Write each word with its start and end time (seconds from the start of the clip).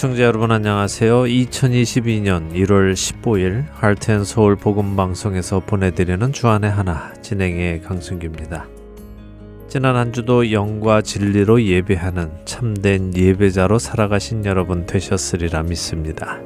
애청자 0.00 0.22
여러분 0.22 0.50
안녕하세요. 0.50 1.24
2022년 1.24 2.54
1월 2.54 2.94
15일 2.94 3.66
할텐서울 3.70 4.56
복음방송에서 4.56 5.60
보내드리는 5.60 6.32
주안의 6.32 6.70
하나 6.70 7.12
진행의 7.20 7.82
강승규입니다. 7.82 8.66
지난 9.68 9.96
한 9.96 10.14
주도 10.14 10.52
영과 10.52 11.02
진리로 11.02 11.62
예배하는 11.62 12.30
참된 12.46 13.14
예배자로 13.14 13.78
살아가신 13.78 14.46
여러분 14.46 14.86
되셨으리라 14.86 15.64
믿습니다. 15.64 16.40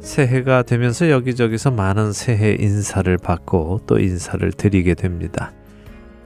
새해가 0.00 0.64
되면서 0.64 1.10
여기저기서 1.10 1.70
많은 1.70 2.12
새해 2.12 2.56
인사를 2.58 3.16
받고 3.18 3.82
또 3.86 4.00
인사를 4.00 4.50
드리게 4.50 4.94
됩니다. 4.94 5.52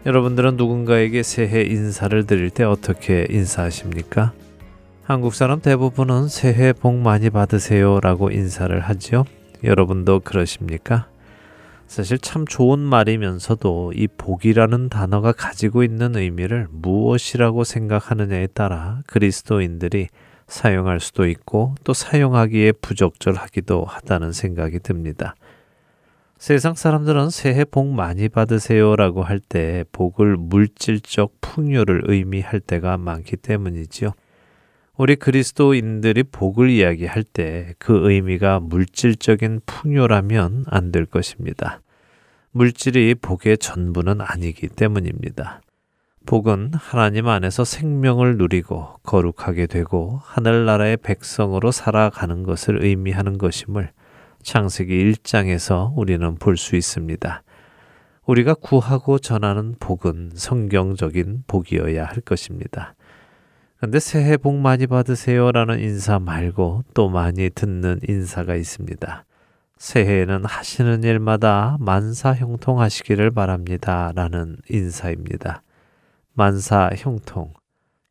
여러분들은 0.06 0.56
누군가에게 0.56 1.24
새해 1.24 1.62
인사를 1.62 2.26
드릴 2.26 2.50
때 2.50 2.62
어떻게 2.62 3.26
인사하십니까? 3.28 4.32
한국 5.02 5.34
사람 5.34 5.60
대부분은 5.60 6.28
새해 6.28 6.72
복 6.72 6.94
많이 6.94 7.28
받으세요 7.28 7.98
라고 7.98 8.30
인사를 8.30 8.78
하지요. 8.78 9.24
여러분도 9.64 10.20
그러십니까? 10.20 11.08
사실 11.88 12.18
참 12.18 12.46
좋은 12.46 12.78
말이면서도 12.78 13.94
이 13.96 14.06
복이라는 14.06 14.90
단어가 14.90 15.32
가지고 15.32 15.82
있는 15.82 16.14
의미를 16.14 16.68
무엇이라고 16.70 17.64
생각하느냐에 17.64 18.46
따라 18.46 19.02
그리스도인들이 19.08 20.06
사용할 20.46 21.00
수도 21.00 21.26
있고 21.26 21.74
또 21.82 21.92
사용하기에 21.92 22.72
부적절하기도 22.80 23.84
하다는 23.84 24.30
생각이 24.30 24.78
듭니다. 24.78 25.34
세상 26.38 26.74
사람들은 26.74 27.30
새해 27.30 27.64
복 27.64 27.88
많이 27.88 28.28
받으세요라고 28.28 29.22
할 29.22 29.40
때 29.40 29.84
복을 29.92 30.36
물질적 30.36 31.40
풍요를 31.40 32.02
의미할 32.06 32.60
때가 32.60 32.98
많기 32.98 33.36
때문이지요. 33.36 34.12
우리 34.98 35.16
그리스도인들이 35.16 36.24
복을 36.24 36.70
이야기할 36.70 37.22
때 37.22 37.74
그 37.78 38.10
의미가 38.10 38.60
물질적인 38.60 39.60
풍요라면 39.66 40.64
안 40.68 40.92
될 40.92 41.06
것입니다. 41.06 41.80
물질이 42.52 43.14
복의 43.16 43.58
전부는 43.58 44.20
아니기 44.20 44.68
때문입니다. 44.68 45.60
복은 46.26 46.72
하나님 46.74 47.28
안에서 47.28 47.64
생명을 47.64 48.36
누리고 48.36 48.96
거룩하게 49.04 49.66
되고 49.66 50.20
하늘나라의 50.24 50.96
백성으로 50.98 51.70
살아가는 51.70 52.42
것을 52.42 52.82
의미하는 52.84 53.38
것임을 53.38 53.90
창세기 54.42 55.12
1장에서 55.12 55.92
우리는 55.96 56.36
볼 56.36 56.56
수 56.56 56.76
있습니다. 56.76 57.42
우리가 58.26 58.54
구하고 58.54 59.18
전하는 59.18 59.74
복은 59.78 60.32
성경적인 60.34 61.44
복이어야 61.46 62.04
할 62.04 62.20
것입니다. 62.20 62.94
근데 63.78 64.00
새해 64.00 64.36
복 64.36 64.56
많이 64.56 64.86
받으세요라는 64.86 65.80
인사 65.80 66.18
말고 66.18 66.84
또 66.94 67.08
많이 67.08 67.50
듣는 67.50 68.00
인사가 68.08 68.56
있습니다. 68.56 69.24
새해에는 69.78 70.44
하시는 70.44 71.04
일마다 71.04 71.76
만사 71.78 72.32
형통하시기를 72.32 73.30
바랍니다. 73.32 74.12
라는 74.14 74.56
인사입니다. 74.70 75.62
만사 76.32 76.90
형통. 76.96 77.52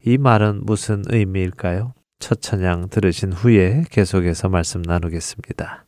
이 0.06 0.18
말은 0.18 0.62
무슨 0.64 1.04
의미일까요? 1.08 1.94
첫 2.20 2.42
찬양 2.42 2.90
들으신 2.90 3.34
후에 3.34 3.84
계속해서 3.90 4.50
말씀 4.50 4.82
나누겠습니다. 4.84 5.85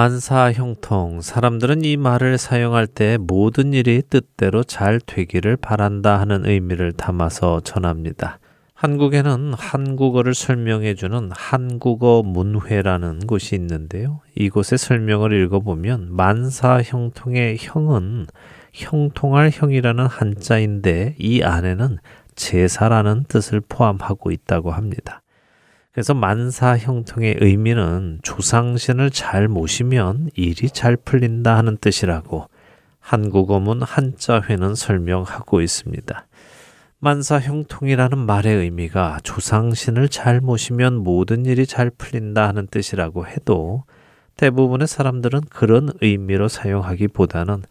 만사 0.00 0.50
형통 0.50 1.20
사람들은 1.20 1.84
이 1.84 1.98
말을 1.98 2.38
사용할 2.38 2.86
때 2.86 3.18
모든 3.20 3.74
일이 3.74 4.00
뜻대로 4.00 4.64
잘 4.64 4.98
되기를 4.98 5.58
바란다 5.58 6.18
하는 6.18 6.46
의미를 6.46 6.92
담아서 6.92 7.60
전합니다. 7.60 8.38
한국에는 8.72 9.52
한국어를 9.52 10.32
설명해 10.32 10.94
주는 10.94 11.28
한국어 11.34 12.22
문회라는 12.22 13.26
곳이 13.26 13.54
있는데요. 13.56 14.22
이곳의 14.36 14.78
설명을 14.78 15.34
읽어보면 15.34 16.16
만사 16.16 16.80
형통의 16.80 17.58
형은 17.60 18.26
형통할 18.72 19.50
형이라는 19.52 20.06
한자인데 20.06 21.16
이 21.18 21.42
안에는 21.42 21.98
제사라는 22.36 23.24
뜻을 23.28 23.60
포함하고 23.60 24.30
있다고 24.30 24.70
합니다. 24.70 25.20
그래서 25.92 26.14
만사 26.14 26.76
형통의 26.76 27.38
의미는 27.40 28.20
조상신을 28.22 29.10
잘 29.10 29.48
모시면 29.48 30.30
일이 30.34 30.70
잘 30.70 30.96
풀린다 30.96 31.56
하는 31.56 31.76
뜻이라고 31.76 32.46
한국어문 33.00 33.82
한자회는 33.82 34.76
설명하고 34.76 35.60
있습니다. 35.60 36.26
만사 37.00 37.40
형통이라는 37.40 38.18
말의 38.18 38.56
의미가 38.56 39.20
조상신을 39.24 40.10
잘 40.10 40.40
모시면 40.40 41.02
모든 41.02 41.44
일이 41.44 41.66
잘 41.66 41.90
풀린다 41.90 42.46
하는 42.46 42.66
뜻이라고 42.68 43.26
해도 43.26 43.84
대부분의 44.36 44.86
사람들은 44.86 45.40
그런 45.50 45.90
의미로 46.02 46.46
사용하기보다는 46.46 47.62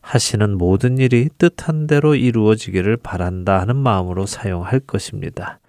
하시는 0.00 0.58
모든 0.58 0.98
일이 0.98 1.30
뜻한 1.38 1.86
대로 1.86 2.14
이루어지기를 2.16 2.98
바란다 2.98 3.60
하는 3.60 3.76
마음으로 3.76 4.26
사용할 4.26 4.80
것입니다. 4.80 5.60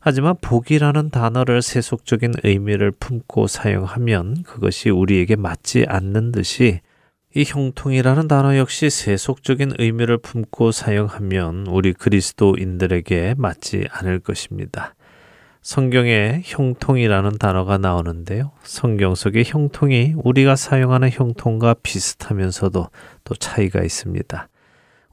하지만 0.00 0.36
복이라는 0.40 1.10
단어를 1.10 1.60
세속적인 1.60 2.34
의미를 2.44 2.92
품고 2.92 3.48
사용하면 3.48 4.44
그것이 4.44 4.90
우리에게 4.90 5.36
맞지 5.36 5.86
않는 5.88 6.32
듯이 6.32 6.80
이 7.34 7.44
형통이라는 7.44 8.26
단어 8.26 8.56
역시 8.56 8.90
세속적인 8.90 9.72
의미를 9.78 10.18
품고 10.18 10.72
사용하면 10.72 11.66
우리 11.66 11.92
그리스도인들에게 11.92 13.34
맞지 13.36 13.86
않을 13.90 14.20
것입니다. 14.20 14.94
성경에 15.60 16.42
형통이라는 16.44 17.32
단어가 17.38 17.76
나오는데요. 17.76 18.52
성경 18.62 19.14
속의 19.14 19.44
형통이 19.46 20.14
우리가 20.16 20.56
사용하는 20.56 21.10
형통과 21.10 21.74
비슷하면서도 21.74 22.88
또 23.24 23.34
차이가 23.34 23.82
있습니다. 23.82 24.48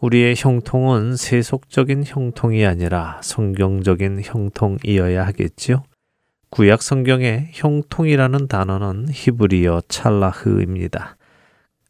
우리의 0.05 0.35
형통은 0.37 1.15
세속적인 1.15 2.03
형통이 2.05 2.63
아니라 2.63 3.19
성경적인 3.23 4.21
형통이어야 4.23 5.25
하겠지요. 5.25 5.83
구약 6.51 6.83
성경의 6.83 7.49
형통이라는 7.53 8.47
단어는 8.47 9.07
히브리어 9.09 9.81
찰라흐입니다. 9.87 11.17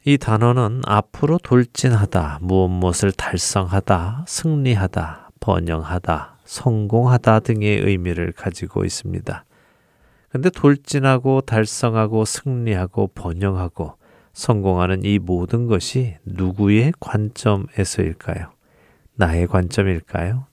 이 0.06 0.18
단어는 0.18 0.84
앞으로 0.86 1.40
돌진하다, 1.40 2.40
무엇 2.42 2.70
무엇을 2.70 3.12
달성하다, 3.12 4.26
승리하다, 4.30 5.32
번영하다, 5.42 6.38
성공하다 6.46 7.40
등의 7.42 7.82
의미를 7.82 8.32
가지고 8.32 8.86
있습니다. 8.86 9.44
근데 10.30 10.50
돌진하고 10.50 11.42
달성하고 11.42 12.24
승리하고 12.24 13.12
번영하고 13.14 13.96
성공하는 14.36 15.04
이 15.06 15.18
모든 15.18 15.66
것이 15.66 16.18
누구의 16.26 16.92
관점에서일까요? 17.00 18.52
나의 19.16 19.48
관점일까요? 19.48 20.46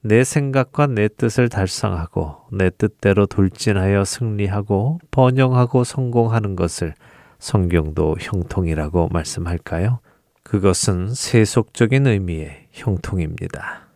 내 0.00 0.24
생각과 0.24 0.86
내 0.86 1.08
뜻을 1.08 1.50
달성하고 1.50 2.36
내 2.52 2.70
뜻대로 2.70 3.26
돌진하여 3.26 4.04
승리하고 4.04 5.00
번영하고 5.10 5.84
성공하는 5.84 6.56
것을 6.56 6.94
성경도 7.38 8.16
형통이라고 8.18 9.08
말씀할까요? 9.12 10.00
그것은 10.42 11.12
세속적인 11.12 12.06
의미의 12.06 12.68
형통입니다. 12.72 13.88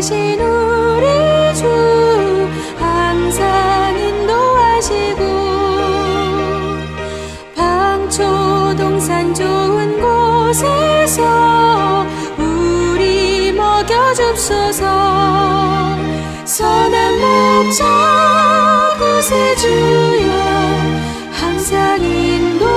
되신 0.00 0.40
우리 0.40 1.54
주 1.54 2.48
항상 2.78 3.98
인도하시고 3.98 5.22
방초 7.54 8.74
동산 8.78 9.34
좋은 9.34 10.00
곳에서 10.00 11.20
우리 12.38 13.52
먹여줍소서. 13.52 14.86
선한 16.46 17.20
목자 17.20 18.96
곳에 18.98 19.54
주여 19.56 20.32
항상 21.30 22.02
인도하소서. 22.02 22.70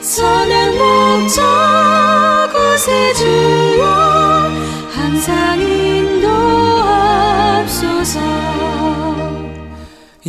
선한 0.00 0.78
목자 0.78 2.48
곳에 2.52 3.12
주 3.14 3.67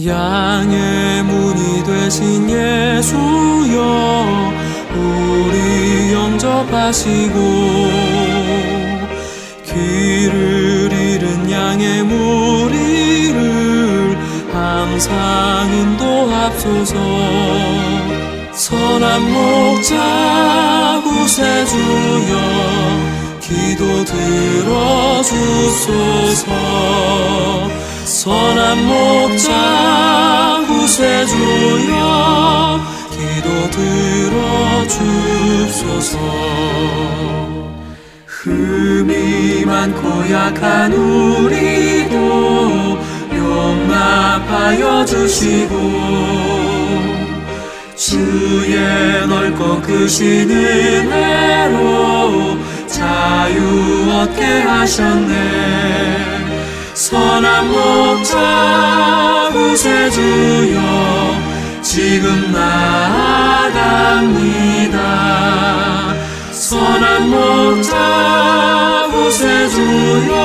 양의 0.08 1.24
문이 1.24 1.84
되신 1.84 2.50
예수여 2.50 3.78
우리 4.96 6.14
영접하시고 6.14 7.40
길을 9.66 10.92
잃은 10.94 11.52
양의 11.52 12.04
무리를 12.04 13.40
항상 14.54 15.74
인도하소서. 15.74 16.96
선한 18.54 19.32
목자 19.32 21.02
구세주여 21.04 22.34
기도 23.42 24.06
들어주소서 24.06 25.30
선한 28.20 28.86
목자 28.86 30.66
구세주여 30.68 31.96
기도 33.12 33.48
들어주소서. 34.90 36.18
흠이 38.26 39.64
많고 39.64 40.30
약한 40.34 40.92
우리도 40.92 42.18
용납하여 43.38 45.06
주시고 45.06 45.74
주의 47.96 48.76
넓고 49.30 49.82
크신 49.82 50.52
은혜로 50.52 51.78
자유 52.86 54.12
얻게 54.12 54.44
하셨네 54.64 56.39
선한 57.10 57.72
목자 57.72 59.50
구세주여 59.52 60.80
지금 61.82 62.52
나아갑니다. 62.52 63.80
선한 66.52 67.30
목자 67.32 69.10
구세주여 69.12 70.36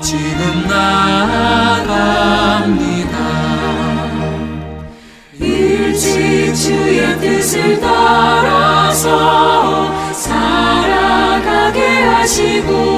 지금 0.00 0.66
나아갑니다. 0.66 1.90
일찍 5.38 6.54
주의 6.54 7.20
뜻을 7.20 7.78
따라서 7.82 9.12
살아가게 10.14 12.00
하시고 12.04 12.89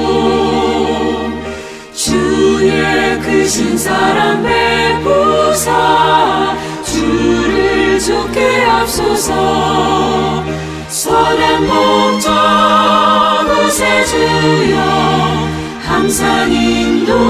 주의 3.53 3.53
크신 3.53 3.77
사랑 3.77 4.41
베푸사 4.41 6.55
주를 6.83 7.99
좋게 7.99 8.65
앞소서 8.65 10.43
선한 10.87 11.67
목자 11.67 13.45
구세 13.45 14.05
주여 14.05 14.81
항상 15.85 16.51
인도합소서 16.51 17.21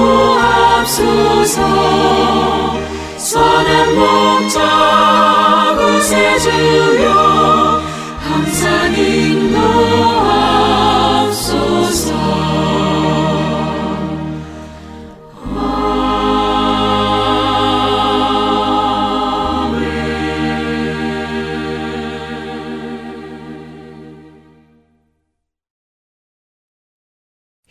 선한 3.18 3.94
목자 3.94 5.76
구세 5.76 6.38
주여 6.38 7.82
항상 8.22 8.94
인도하소서 8.96 10.53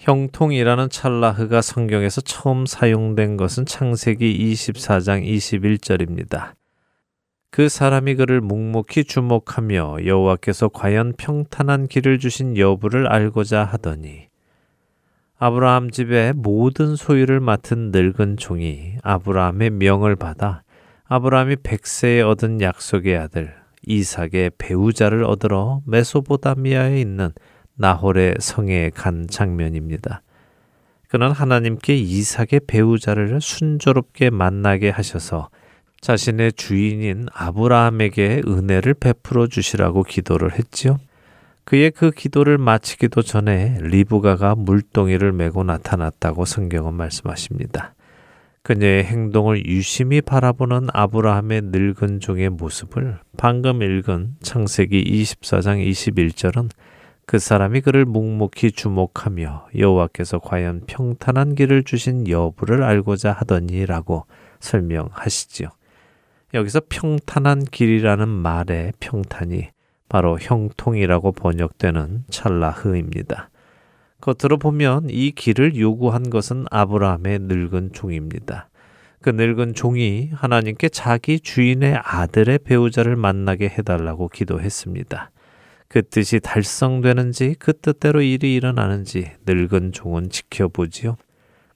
형통이라는 0.03 0.89
찰라흐가 0.89 1.62
성경에서 1.62 2.19
처음 2.19 2.65
사용된 2.65 3.38
것은 3.38 3.65
창세기 3.65 4.53
24장 4.53 5.25
21절입니다. 5.25 6.55
그 7.50 7.69
사람이 7.69 8.15
그를 8.15 8.41
묵묵히 8.41 9.05
주목하며 9.05 10.05
여호와께서 10.05 10.67
과연 10.67 11.13
평탄한 11.17 11.88
길을 11.88 12.19
주신 12.19 12.57
여부를 12.57 13.07
알고자 13.07 13.63
하더니 13.63 14.27
아브라함 15.38 15.91
집의 15.91 16.33
모든 16.36 16.98
소유를 16.98 17.39
맡은 17.39 17.91
늙은 17.93 18.36
종이 18.36 18.98
아브라함의 19.03 19.69
명을 19.69 20.17
받아 20.17 20.63
아브라함이 21.05 21.57
백세에 21.63 22.22
얻은 22.24 22.60
약속의 22.60 23.17
아들 23.17 23.55
이삭의 23.88 24.51
배우자를 24.57 25.24
얻으러 25.24 25.81
메소보다미아에 25.86 27.00
있는 27.00 27.31
나홀의 27.75 28.36
성에 28.39 28.92
간 28.94 29.27
장면입니다. 29.30 30.22
그는 31.08 31.32
하나님께 31.32 31.96
이삭의 31.96 32.62
배우자를 32.68 33.39
순조롭게 33.39 34.30
만나게 34.30 34.89
하셔서 34.89 35.50
자신의 36.01 36.53
주인인 36.53 37.27
아브라함에게 37.34 38.42
은혜를 38.48 38.96
베풀어 38.96 39.48
주시라고 39.48 40.03
기도를 40.03 40.53
했지요. 40.53 41.00
그의 41.65 41.92
그 41.92 42.12
기도를 42.12 42.58
마치기도 42.58 43.22
전에 43.22 43.77
리브가가 43.80 44.56
물동이를 44.56 45.32
메고 45.32 45.63
나타났다고 45.63 46.46
성경은 46.46 46.94
말씀하십니다. 46.94 47.94
그녀의 48.63 49.03
행동을 49.06 49.65
유심히 49.65 50.22
바라보는 50.22 50.88
아브라함의 50.94 51.62
늙은 51.65 52.20
종의 52.22 52.50
모습을 52.50 53.20
방금 53.38 53.82
읽은 53.82 54.36
창세기 54.42 55.03
24장 55.03 55.86
21절은 55.86 56.70
그 57.25 57.39
사람이 57.39 57.82
그를 57.82 58.06
묵묵히 58.06 58.74
주목하며 58.74 59.70
여호와께서 59.77 60.39
과연 60.39 60.82
평탄한 60.88 61.56
길을 61.56 61.84
주신 61.84 62.27
여부를 62.27 62.84
알고자 62.84 63.32
하더니라고 63.32 64.25
설명하시지요. 64.60 65.70
여기서 66.53 66.82
평탄한 66.89 67.65
길이라는 67.65 68.27
말의 68.27 68.94
평탄이 69.00 69.70
바로 70.10 70.38
형통이라고 70.39 71.32
번역되는 71.32 72.25
찰라흐입니다. 72.30 73.50
겉으로 74.22 74.58
보면 74.58 75.08
이 75.10 75.32
길을 75.32 75.75
요구한 75.77 76.30
것은 76.30 76.65
아브라함의 76.70 77.39
늙은 77.39 77.94
종입니다. 77.94 78.70
그 79.22 79.32
늙은 79.32 79.74
종이 79.74 80.30
하나님께 80.34 80.89
자기 80.89 81.39
주인의 81.39 82.00
아들의 82.03 82.60
배우자를 82.60 83.15
만나게 83.15 83.70
해달라고 83.70 84.27
기도했습니다. 84.27 85.32
그 85.93 86.01
뜻이 86.01 86.39
달성되는지 86.39 87.57
그 87.59 87.71
뜻대로 87.71 88.23
일이 88.23 88.55
일어나는지 88.55 89.29
늙은 89.45 89.91
종은 89.91 90.31
지켜보지요. 90.31 91.17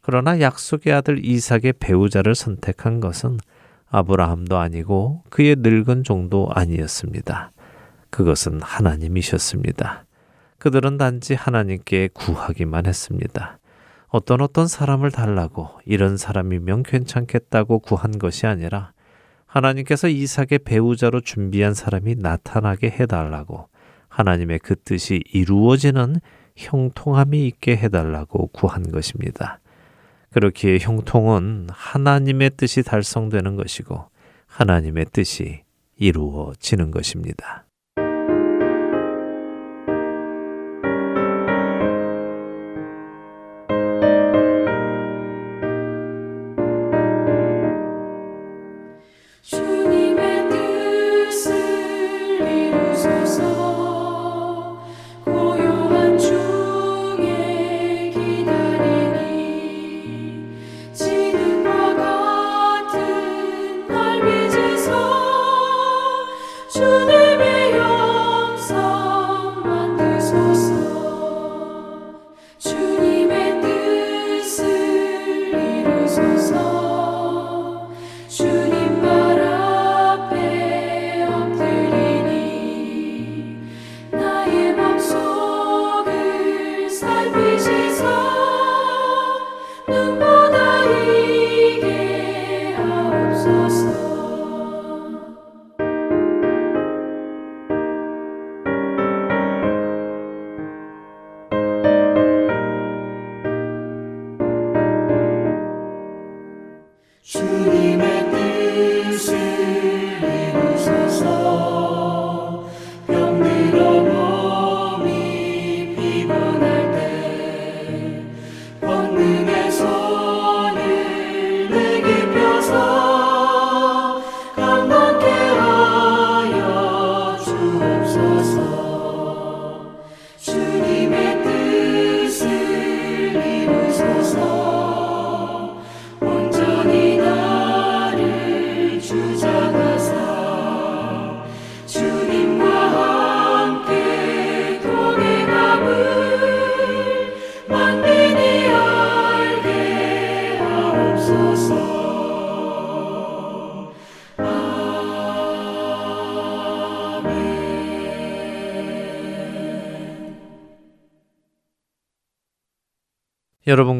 그러나 0.02 0.40
약속의 0.40 0.92
아들 0.92 1.24
이삭의 1.24 1.74
배우자를 1.80 2.34
선택한 2.34 3.00
것은 3.00 3.38
아브라함도 3.90 4.58
아니고 4.58 5.22
그의 5.30 5.58
늙은 5.60 6.04
종도 6.04 6.50
아니었습니다. 6.52 7.52
그것은 8.10 8.60
하나님이셨습니다. 8.64 10.06
그들은 10.58 10.98
단지 10.98 11.36
하나님께 11.36 12.10
구하기만 12.12 12.88
했습니다. 12.88 13.60
어떤 14.08 14.42
어떤 14.42 14.68
사람을 14.68 15.12
달라고 15.12 15.70
이런 15.86 16.18
사람이면 16.18 16.82
괜찮겠다고 16.82 17.78
구한 17.78 18.18
것이 18.18 18.48
아니라 18.48 18.94
하나님께서 19.46 20.08
이삭의 20.08 20.62
배우자로 20.66 21.22
준비한 21.22 21.76
사람이 21.76 22.16
나타나게 22.16 22.90
해달라고 22.90 23.68
하나님의 24.18 24.58
그 24.60 24.76
뜻이 24.76 25.22
이루어지는 25.32 26.16
형통함이 26.56 27.46
있게 27.46 27.78
해달라고 27.78 28.48
구한 28.48 28.92
것입니다. 28.92 29.60
그렇기에 30.32 30.80
형통은 30.80 31.68
하나님의 31.72 32.52
뜻이 32.58 32.82
달성되는 32.82 33.56
것이고 33.56 34.06
하나님의 34.48 35.06
뜻이 35.14 35.62
이루어지는 35.98 36.90
것입니다. 36.90 37.67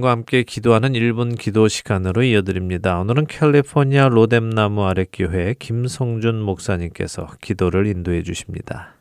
여러분과 0.08 0.12
함께 0.12 0.44
기도하는 0.44 0.94
1분 0.94 1.38
기도 1.38 1.68
시간으로 1.68 2.24
이어드립니다. 2.24 3.00
오늘은 3.00 3.28
캘리포니아 3.28 4.08
로뎀나무 4.08 4.86
아래 4.86 5.06
교회 5.12 5.54
김성준 5.60 6.42
목사님께서 6.42 7.28
기도를 7.42 7.86
인도해 7.88 8.24
주십니다. 8.24 8.96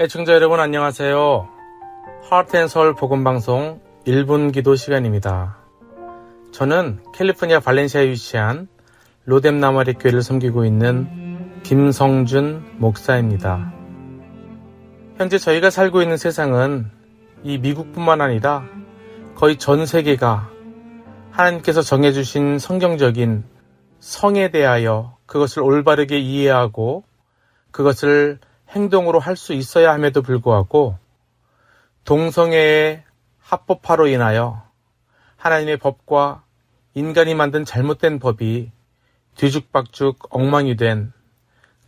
애청자 0.00 0.34
여러분 0.34 0.58
안녕하세요. 0.58 1.48
하트앤서울 2.28 2.94
복음방송 2.96 3.80
1분 4.06 4.52
기도 4.52 4.74
시간입니다. 4.74 5.56
저는 6.52 7.00
캘리포니아 7.14 7.60
발렌시아에 7.60 8.08
위치한 8.08 8.68
로뎀나무 9.24 9.78
아래 9.78 9.92
교회를 9.92 10.22
섬기고 10.22 10.64
있는 10.64 11.62
김성준 11.62 12.78
목사입니다. 12.78 13.83
현재 15.16 15.38
저희가 15.38 15.70
살고 15.70 16.02
있는 16.02 16.16
세상은 16.16 16.90
이 17.44 17.58
미국뿐만 17.58 18.20
아니라 18.20 18.64
거의 19.36 19.58
전 19.58 19.86
세계가 19.86 20.50
하나님께서 21.30 21.82
정해주신 21.82 22.58
성경적인 22.58 23.44
성에 24.00 24.50
대하여 24.50 25.16
그것을 25.26 25.62
올바르게 25.62 26.18
이해하고 26.18 27.04
그것을 27.70 28.38
행동으로 28.70 29.20
할 29.20 29.36
수 29.36 29.52
있어야 29.52 29.92
함에도 29.92 30.20
불구하고 30.20 30.98
동성애의 32.04 33.04
합법화로 33.38 34.08
인하여 34.08 34.64
하나님의 35.36 35.76
법과 35.76 36.42
인간이 36.94 37.34
만든 37.34 37.64
잘못된 37.64 38.18
법이 38.18 38.72
뒤죽박죽 39.36 40.18
엉망이 40.30 40.76
된 40.76 41.12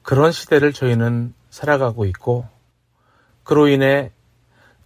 그런 0.03 0.31
시대를 0.31 0.73
저희는 0.73 1.35
살아가고 1.51 2.05
있고 2.07 2.56
그로 3.47 3.69
인해 3.69 4.11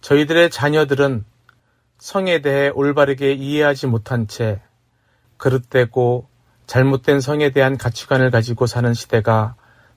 저희들의 0.01 0.51
자녀들은 0.51 1.25
성에 1.97 2.41
대해 2.41 2.69
올바르게 2.69 3.33
이해하지 3.33 3.87
못한 3.87 4.27
채 4.27 4.61
그릇되고 5.37 6.27
잘못된 6.67 7.21
성에 7.21 7.49
대한 7.49 7.75
가치관을 7.75 8.29
가지고 8.29 8.67
사는 8.67 8.93
시대가 8.93 9.55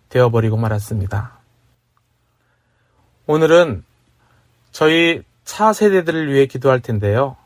되어버리고 0.08 0.56
말았습니다. 0.56 1.38
오늘은 3.26 3.84
저희 4.72 5.22
차 5.44 5.74
세대들을 5.74 6.32
위해 6.32 6.46
기도할 6.46 6.80
텐데요. 6.80 7.36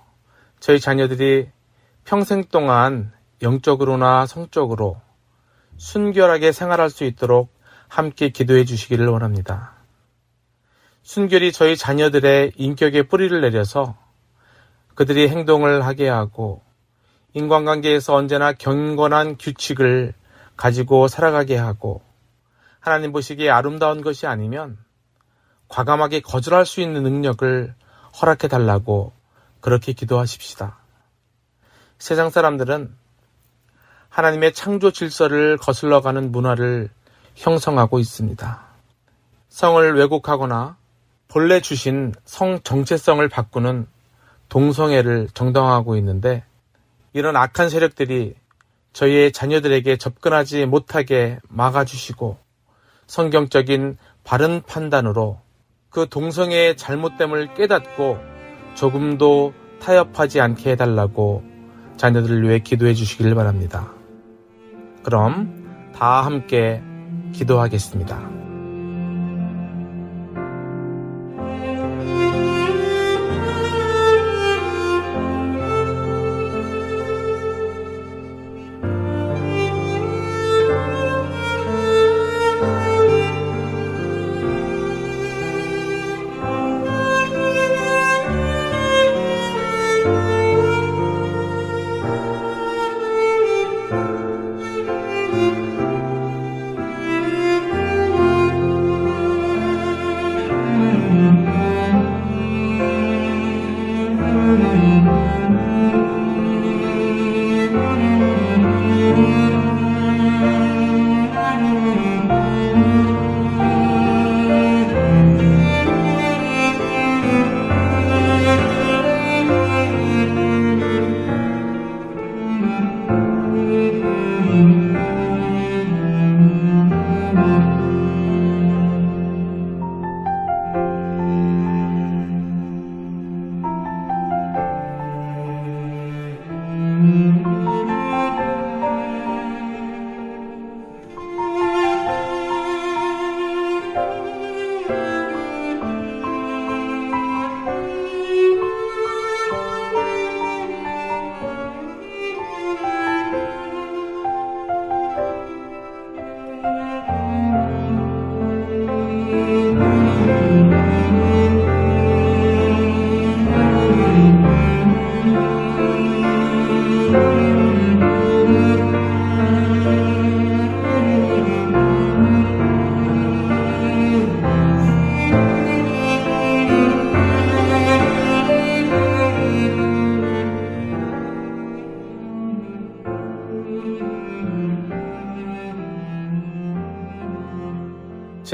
저희 0.61 0.79
자녀들이 0.79 1.49
평생 2.05 2.45
동안 2.45 3.11
영적으로나 3.43 4.27
성적으로 4.27 5.01
순결하게 5.79 6.53
생활할 6.53 6.91
수 6.91 7.03
있도록 7.03 7.53
함께 7.89 8.29
기도해 8.29 8.65
주시기를 8.65 9.09
원합니다. 9.09 9.77
순결이 11.09 11.53
저희 11.53 11.75
자녀들의 11.75 12.53
인격에 12.57 13.05
뿌리를 13.05 13.41
내려서 13.41 13.97
그들이 14.95 15.31
행동을 15.31 15.87
하게 15.87 16.07
하고 16.07 16.61
인간관계에서 17.33 18.15
언제나 18.15 18.53
경건한 18.53 19.38
규칙을 19.38 20.12
가지고 20.59 21.09
살아가게 21.09 21.57
하고 21.57 22.03
하나님 22.79 23.12
보시기에 23.12 23.49
아름다운 23.49 24.03
것이 24.03 24.27
아니면 24.27 24.77
과감하게 25.69 26.21
거절할 26.21 26.67
수 26.67 26.83
있는 26.83 27.05
능력을 27.05 27.75
허락해 28.21 28.49
달라고 28.49 29.15
그렇게 29.62 29.95
기도하십시다. 29.95 30.77
세상 31.99 32.29
사람들은 32.29 32.95
하나님의 34.11 34.53
창조 34.53 34.91
질서를 34.91 35.57
거슬러 35.57 36.03
가는 36.03 36.31
문화를 36.31 36.91
형성하고 37.35 37.99
있습니다. 37.99 38.62
성을 39.49 39.97
왜곡하거나 39.97 40.77
본래 41.28 41.61
주신 41.61 42.14
성 42.25 42.61
정체성을 42.62 43.26
바꾸는 43.28 43.87
동성애를 44.49 45.28
정당화하고 45.35 45.97
있는데 45.97 46.42
이런 47.12 47.37
악한 47.37 47.68
세력들이 47.68 48.34
저희의 48.95 49.32
자녀들에게 49.32 49.99
접근하지 49.99 50.64
못하게 50.67 51.38
막아주시고 51.49 52.38
성경적인 53.06 53.99
바른 54.25 54.62
판단으로 54.67 55.41
그 55.91 56.08
동성애의 56.08 56.76
잘못됨을 56.76 57.54
깨닫고 57.54 58.19
조금도 58.75 59.52
타협하지 59.80 60.41
않게 60.41 60.73
해달라고 60.73 61.43
자녀들을 61.97 62.43
위해 62.43 62.58
기도해 62.58 62.95
주시길 62.95 63.34
바랍니다. 63.34 63.93
그럼 65.02 65.93
다 65.95 66.25
함께 66.25 66.82
기도하겠습니다. 67.32 68.48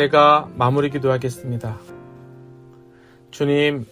제가 0.05 0.51
마무리 0.57 0.91
기도하겠습니다. 0.91 1.79
주님, 3.31 3.87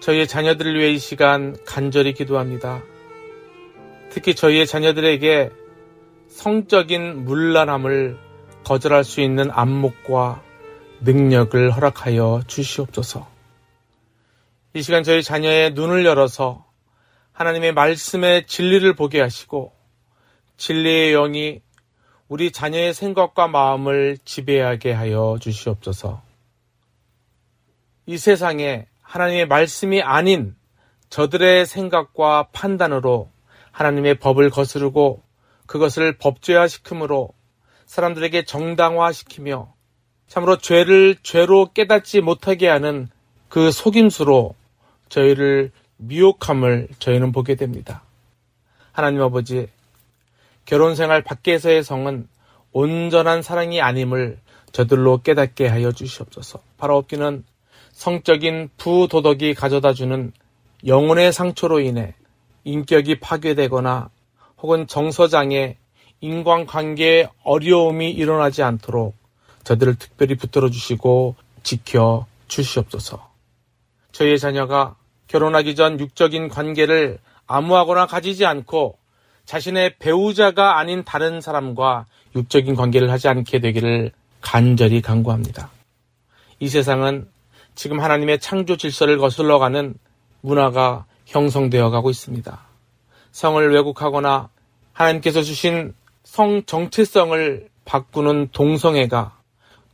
저희의 0.00 0.28
자녀들을 0.28 0.78
위해 0.78 0.90
이 0.90 0.98
시간 0.98 1.56
간절히 1.64 2.12
기도합니다. 2.12 2.80
특히 4.10 4.36
저희의 4.36 4.68
자녀들에게 4.68 5.50
성적인 6.28 7.24
문란함을 7.24 8.16
거절할 8.62 9.02
수 9.02 9.20
있는 9.20 9.50
안목과 9.50 10.42
능력을 11.00 11.72
허락하여 11.72 12.42
주시옵소서. 12.46 13.26
이 14.74 14.82
시간 14.82 15.02
저희 15.02 15.24
자녀의 15.24 15.72
눈을 15.72 16.04
열어서 16.04 16.64
하나님의 17.32 17.74
말씀의 17.74 18.46
진리를 18.46 18.94
보게 18.94 19.20
하시고 19.20 19.72
진리의 20.56 21.12
영이 21.14 21.62
우리 22.32 22.50
자녀의 22.50 22.94
생각과 22.94 23.46
마음을 23.48 24.16
지배하게 24.24 24.92
하여 24.92 25.36
주시옵소서. 25.38 26.22
이 28.06 28.16
세상에 28.16 28.86
하나님의 29.02 29.48
말씀이 29.48 30.00
아닌 30.00 30.56
저들의 31.10 31.66
생각과 31.66 32.48
판단으로 32.52 33.28
하나님의 33.70 34.14
법을 34.14 34.48
거스르고 34.48 35.22
그것을 35.66 36.16
법죄화 36.16 36.68
시킴으로 36.68 37.34
사람들에게 37.84 38.46
정당화 38.46 39.12
시키며 39.12 39.74
참으로 40.26 40.56
죄를 40.56 41.16
죄로 41.22 41.70
깨닫지 41.74 42.22
못하게 42.22 42.68
하는 42.68 43.10
그 43.50 43.70
속임수로 43.70 44.54
저희를 45.10 45.70
미혹함을 45.98 46.88
저희는 46.98 47.32
보게 47.32 47.56
됩니다. 47.56 48.04
하나님 48.90 49.20
아버지, 49.20 49.68
결혼 50.64 50.94
생활 50.94 51.22
밖에서의 51.22 51.82
성은 51.84 52.28
온전한 52.72 53.42
사랑이 53.42 53.80
아님을 53.80 54.38
저들로 54.72 55.22
깨닫게 55.22 55.66
하여 55.66 55.92
주시옵소서. 55.92 56.60
바로 56.78 56.96
없기는 56.96 57.44
성적인 57.92 58.70
부도덕이 58.78 59.54
가져다 59.54 59.92
주는 59.92 60.32
영혼의 60.86 61.32
상처로 61.32 61.80
인해 61.80 62.14
인격이 62.64 63.20
파괴되거나 63.20 64.10
혹은 64.58 64.86
정서장애, 64.86 65.76
인간관계에 66.20 67.28
어려움이 67.42 68.10
일어나지 68.10 68.62
않도록 68.62 69.16
저들을 69.64 69.96
특별히 69.96 70.36
붙들어 70.36 70.70
주시고 70.70 71.34
지켜 71.62 72.26
주시옵소서. 72.48 73.30
저희의 74.12 74.38
자녀가 74.38 74.96
결혼하기 75.26 75.74
전 75.74 75.98
육적인 75.98 76.48
관계를 76.48 77.18
아무하거나 77.46 78.06
가지지 78.06 78.46
않고 78.46 78.98
자신의 79.44 79.96
배우자가 79.98 80.78
아닌 80.78 81.04
다른 81.04 81.40
사람과 81.40 82.06
육적인 82.34 82.74
관계를 82.74 83.10
하지 83.10 83.28
않게 83.28 83.60
되기를 83.60 84.12
간절히 84.40 85.02
간구합니다. 85.02 85.70
이 86.60 86.68
세상은 86.68 87.28
지금 87.74 88.00
하나님의 88.00 88.40
창조 88.40 88.76
질서를 88.76 89.18
거슬러 89.18 89.58
가는 89.58 89.94
문화가 90.40 91.06
형성되어 91.26 91.90
가고 91.90 92.10
있습니다. 92.10 92.60
성을 93.30 93.72
왜곡하거나 93.72 94.48
하나님께서 94.92 95.42
주신 95.42 95.94
성 96.24 96.62
정체성을 96.64 97.68
바꾸는 97.84 98.48
동성애가 98.52 99.38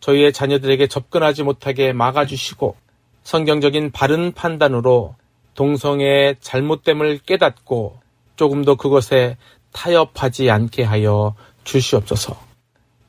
저희의 0.00 0.32
자녀들에게 0.32 0.86
접근하지 0.86 1.42
못하게 1.42 1.92
막아주시고 1.92 2.76
성경적인 3.22 3.92
바른 3.92 4.32
판단으로 4.32 5.14
동성애의 5.54 6.36
잘못됨을 6.40 7.18
깨닫고 7.18 8.00
조금 8.38 8.64
더 8.64 8.76
그것에 8.76 9.36
타협하지 9.72 10.48
않게 10.48 10.84
하여 10.84 11.34
주시옵소서. 11.64 12.38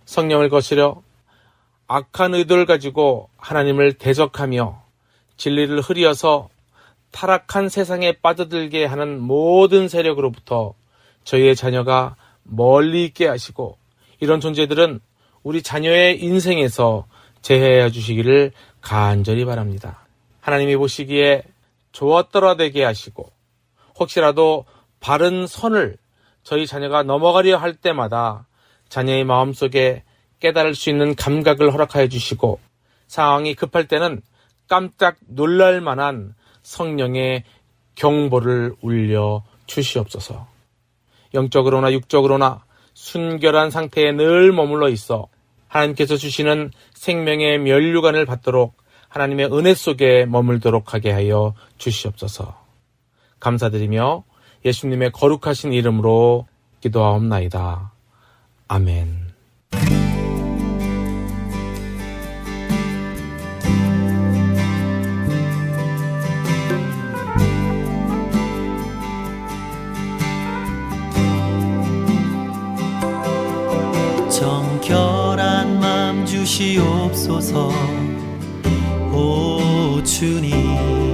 성령을 0.05 0.49
거스려 0.49 1.01
악한 1.87 2.33
의도를 2.33 2.65
가지고 2.65 3.29
하나님을 3.37 3.93
대적하며 3.93 4.81
진리를 5.37 5.79
흐리어서 5.81 6.49
타락한 7.11 7.69
세상에 7.69 8.11
빠져들게 8.13 8.85
하는 8.85 9.19
모든 9.19 9.87
세력으로부터 9.87 10.73
저희의 11.23 11.55
자녀가 11.55 12.15
멀리 12.43 13.05
있게 13.05 13.27
하시고 13.27 13.77
이런 14.19 14.41
존재들은 14.41 14.99
우리 15.43 15.61
자녀의 15.61 16.23
인생에서 16.23 17.05
제해해 17.43 17.91
주시기를 17.91 18.51
간절히 18.81 19.45
바랍니다. 19.45 20.07
하나님이 20.41 20.75
보시기에 20.75 21.43
좋았더라 21.91 22.55
되게 22.55 22.83
하시고 22.83 23.31
혹시라도 23.99 24.65
바른 24.99 25.47
선을 25.47 25.97
저희 26.43 26.67
자녀가 26.67 27.03
넘어가려 27.03 27.57
할 27.57 27.75
때마다 27.75 28.47
자녀의 28.89 29.23
마음속에 29.23 30.03
깨달을 30.39 30.75
수 30.75 30.89
있는 30.89 31.15
감각을 31.15 31.73
허락하여 31.73 32.07
주시고 32.07 32.59
상황이 33.07 33.53
급할 33.55 33.88
때는 33.88 34.21
깜짝 34.67 35.17
놀랄 35.27 35.81
만한 35.81 36.35
성령의 36.63 37.43
경보를 37.95 38.75
울려 38.81 39.43
주시옵소서. 39.65 40.47
영적으로나 41.33 41.91
육적으로나 41.91 42.63
순결한 42.93 43.71
상태에 43.71 44.12
늘 44.12 44.51
머물러 44.51 44.89
있어 44.89 45.27
하나님께서 45.67 46.17
주시는 46.17 46.71
생명의 46.93 47.59
면류관을 47.59 48.25
받도록 48.25 48.75
하나님의 49.09 49.51
은혜 49.53 49.73
속에 49.73 50.25
머물도록 50.25 50.93
하게 50.93 51.12
하여 51.12 51.53
주시옵소서. 51.77 52.57
감사드리며 53.39 54.23
예수님의 54.65 55.11
거룩하신 55.11 55.73
이름으로 55.73 56.45
기도하옵나이다. 56.81 57.91
아멘. 58.67 59.29
정결한 74.29 75.79
마음 75.79 76.25
주시옵소서 76.25 77.69
오 79.11 80.01
주님 80.03 81.08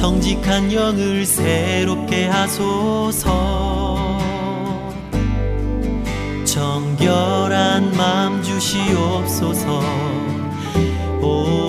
정직한 0.00 0.72
영을 0.72 1.26
새롭게 1.26 2.26
하소서. 2.26 4.18
정결한 6.46 7.94
마음 7.98 8.42
주시옵소서. 8.42 9.82
오 11.20 11.68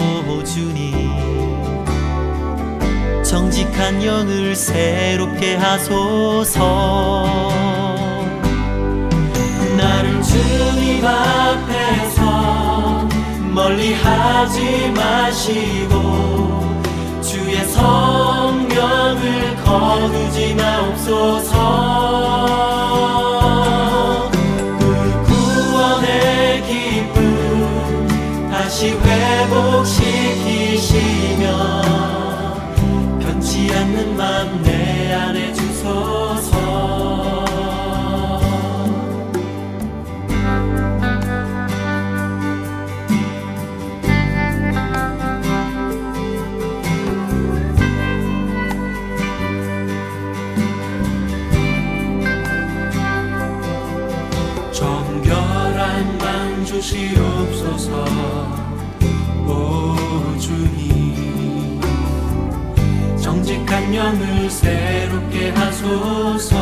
정직한 3.22 4.02
영을 4.02 4.56
새롭게 4.56 5.58
하소서. 5.58 7.28
나를 9.78 10.24
주님 10.24 11.06
앞에서 11.06 13.10
멀리 13.54 13.94
하지 13.94 14.90
마시고 14.96 16.61
주의 17.52 17.66
성령을 17.66 19.58
거두지 19.58 20.56
마옵소서. 20.56 21.52
그 24.32 25.26
구원의 25.26 26.64
기쁨 26.64 28.08
다시 28.50 28.92
회복시키시며 28.92 29.84
변치 33.20 33.70
않는 33.74 34.16
맘 34.16 34.62
내 34.64 35.12
안에 35.14 35.52
주소서 35.54 36.41
주시옵소서. 56.82 58.06
오 59.46 59.96
주님. 60.40 61.80
정직한 63.22 63.94
영을 63.94 64.50
새롭게 64.50 65.52
하소서. 65.52 66.56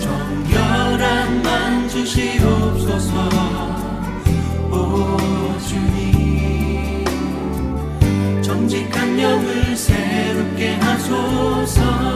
정결한 0.00 1.42
맘 1.42 1.88
주시옵소서. 1.88 3.14
오 4.72 5.16
주님. 5.60 7.04
정직한 8.42 9.20
영을 9.20 9.76
새롭게 9.76 10.74
하소서 10.74 12.15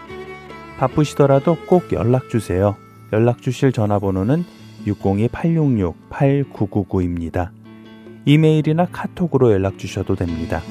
바쁘시더라도 0.81 1.55
꼭 1.67 1.93
연락 1.93 2.27
주세요. 2.29 2.75
연락 3.13 3.43
주실 3.43 3.71
전화번호는 3.71 4.43
602-866-8999입니다. 4.87 7.51
이메일이나 8.25 8.87
카톡으로 8.91 9.51
연락 9.51 9.77
주셔도 9.77 10.15
됩니다. 10.15 10.63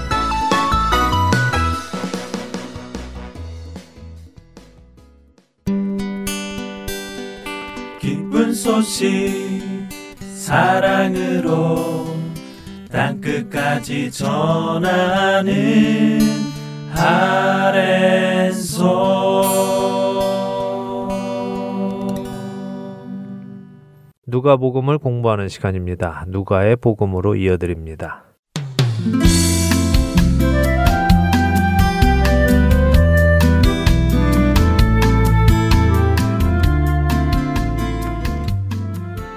소식 8.66 9.88
사랑으로 10.34 12.08
땅끝까지 12.90 14.10
전하는 14.10 16.18
아랜소 16.92 18.86
누가복음을 24.28 24.98
공부하는 24.98 25.48
시간입니다. 25.48 26.24
누가의 26.26 26.76
복음으로 26.76 27.36
이어드립니다. 27.36 28.24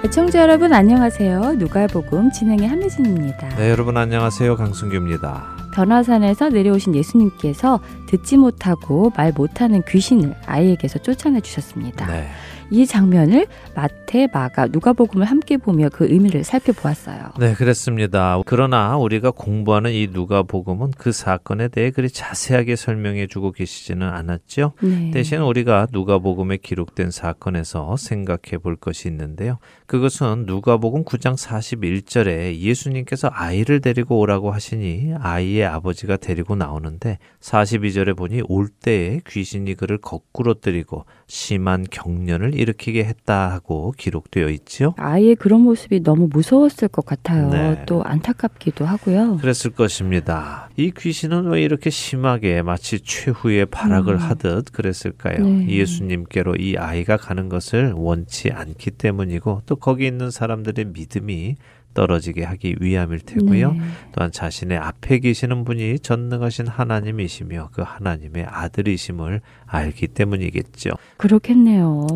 애청자 0.04 0.42
여러분 0.42 0.72
안녕하세요. 0.72 1.52
누가복음 1.52 2.32
진행의 2.32 2.66
한미진입니다. 2.66 3.48
네, 3.50 3.70
여러분 3.70 3.96
안녕하세요. 3.96 4.56
강승규입니다. 4.56 5.60
변화산에서 5.72 6.48
내려오신 6.48 6.96
예수님께서 6.96 7.78
듣지 8.08 8.36
못하고 8.36 9.12
말 9.16 9.32
못하는 9.32 9.82
귀신을 9.86 10.34
아이에게서 10.46 10.98
쫓아내 10.98 11.42
주셨습니다. 11.42 12.06
네. 12.08 12.28
이 12.70 12.86
장면을 12.86 13.46
마태, 13.74 14.28
마가, 14.32 14.66
누가복음을 14.68 15.26
함께 15.26 15.56
보며 15.56 15.88
그 15.88 16.06
의미를 16.08 16.44
살펴보았어요. 16.44 17.32
네, 17.38 17.54
그렇습니다. 17.54 18.40
그러나 18.46 18.96
우리가 18.96 19.32
공부하는 19.32 19.92
이 19.92 20.08
누가복음은 20.12 20.92
그 20.96 21.12
사건에 21.12 21.68
대해 21.68 21.90
그리 21.90 22.08
자세하게 22.08 22.76
설명해 22.76 23.26
주고 23.26 23.52
계시지는 23.52 24.06
않았죠. 24.08 24.72
네. 24.82 25.10
대신 25.10 25.40
우리가 25.40 25.88
누가복음에 25.90 26.58
기록된 26.58 27.10
사건에서 27.10 27.96
생각해 27.96 28.58
볼 28.62 28.76
것이 28.76 29.08
있는데요. 29.08 29.58
그것은 29.86 30.44
누가복음 30.46 31.04
9장 31.04 31.36
41절에 31.36 32.56
예수님께서 32.56 33.30
아이를 33.32 33.80
데리고 33.80 34.20
오라고 34.20 34.52
하시니 34.52 35.14
아이의 35.18 35.64
아버지가 35.64 36.16
데리고 36.16 36.54
나오는데 36.54 37.18
42절에 37.40 38.16
보니 38.16 38.42
올 38.48 38.68
때에 38.68 39.20
귀신이 39.26 39.74
그를 39.74 39.98
거꾸로 39.98 40.54
때리고 40.54 41.06
심한 41.30 41.86
경련을 41.88 42.54
일으키게 42.56 43.04
했다 43.04 43.52
하고 43.52 43.94
기록되어 43.96 44.48
있지요. 44.48 44.94
아이의 44.98 45.36
그런 45.36 45.60
모습이 45.60 46.02
너무 46.02 46.28
무서웠을 46.30 46.88
것 46.88 47.06
같아요. 47.06 47.50
네. 47.50 47.84
또 47.86 48.02
안타깝기도 48.02 48.84
하고요. 48.84 49.36
그랬을 49.36 49.70
것입니다. 49.70 50.68
이 50.76 50.90
귀신은 50.90 51.46
왜 51.46 51.62
이렇게 51.62 51.88
심하게 51.88 52.62
마치 52.62 52.98
최후의 53.00 53.66
발악을 53.66 54.14
음. 54.14 54.18
하듯 54.18 54.72
그랬을까요? 54.72 55.38
네. 55.46 55.68
예수님께로 55.68 56.56
이 56.56 56.76
아이가 56.76 57.16
가는 57.16 57.48
것을 57.48 57.92
원치 57.92 58.50
않기 58.50 58.90
때문이고 58.90 59.62
또 59.66 59.76
거기 59.76 60.06
있는 60.08 60.32
사람들의 60.32 60.86
믿음이 60.86 61.56
떨어지게 61.94 62.44
하기 62.44 62.76
위함일 62.80 63.20
테고요. 63.20 63.72
네. 63.72 63.80
또한 64.12 64.30
자신의 64.32 64.78
앞에 64.78 65.18
계시는 65.18 65.64
분이 65.64 66.00
전능하신 66.00 66.66
하나님이시며 66.68 67.70
그 67.72 67.82
하나님의 67.82 68.46
아들이심을 68.48 69.40
알기 69.66 70.08
때문이겠죠. 70.08 70.90
그렇겠네요. 71.16 72.06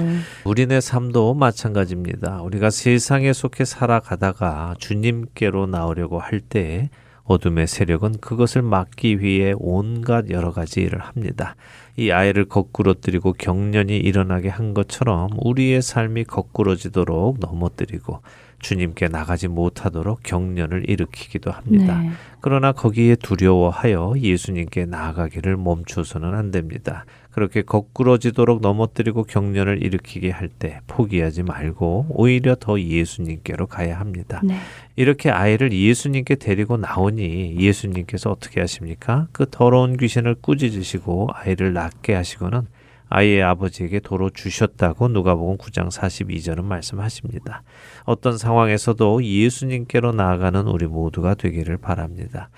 우리네 0.45 0.81
삶도 0.81 1.35
마찬가지입니다. 1.35 2.43
우리가 2.43 2.71
세상에 2.71 3.33
속해 3.33 3.65
살아가다가 3.65 4.75
주님께로 4.79 5.67
나오려고 5.67 6.19
할때 6.19 6.91
어둠의 7.25 7.67
세력은 7.67 8.19
그것을 8.21 8.63
막기 8.63 9.21
위해 9.21 9.55
온갖 9.57 10.29
여러 10.31 10.53
가지 10.53 10.81
일을 10.81 11.01
합니다. 11.01 11.57
이 11.97 12.11
아이를 12.11 12.45
거꾸로 12.45 12.95
뜨리고 12.95 13.33
경련이 13.33 13.97
일어나게 13.97 14.49
한 14.49 14.75
것처럼 14.75 15.31
우리의 15.39 15.81
삶이 15.81 16.25
거꾸러지도록 16.25 17.39
넘어뜨리고 17.41 18.21
주님께 18.65 19.09
나가지 19.09 19.47
못하도록 19.47 20.23
경련을 20.23 20.89
일으키기도 20.89 21.51
합니다. 21.51 22.01
네. 22.01 22.11
그러나 22.41 22.73
거기에 22.73 23.17
두려워하여 23.17 24.15
예수님께 24.19 24.87
나아가기를 24.87 25.59
멈춰서는 25.59 26.35
안 26.35 26.51
됩니다. 26.51 27.05
그렇게 27.31 27.63
거꾸러지도록 27.63 28.61
넘어뜨리고 28.63 29.25
경련을 29.25 29.83
일으키게 29.83 30.31
할 30.31 30.49
때 30.49 30.81
포기하지 30.87 31.43
말고 31.43 32.07
오히려 32.11 32.55
더 32.59 32.81
예수님께로 32.81 33.67
가야 33.67 33.99
합니다. 33.99 34.41
네. 34.43 34.57
이렇게 34.97 35.31
아이를 35.31 35.73
예수님께 35.73 36.37
데리고 36.37 36.77
나오니 36.77 37.57
예수님께서 37.59 38.31
어떻게 38.31 38.61
하십니까? 38.61 39.27
그 39.33 39.47
더러운 39.51 39.97
귀신을 39.97 40.37
꾸짖으시고 40.41 41.31
아이를 41.35 41.73
낫게 41.73 42.15
하시고는 42.15 42.67
아이의 43.09 43.43
아버지에게 43.43 44.01
도로 44.01 44.31
주셨다고 44.31 45.09
누가복음 45.09 45.57
9장 45.59 45.91
42절은 45.91 46.65
말씀하십니다. 46.65 47.63
어떤 48.05 48.39
상황에서도 48.39 49.25
예수님께로 49.25 50.13
나아가는 50.13 50.67
우리 50.67 50.87
모두가 50.87 51.35
되기를 51.35 51.77
바랍니다. 51.77 52.49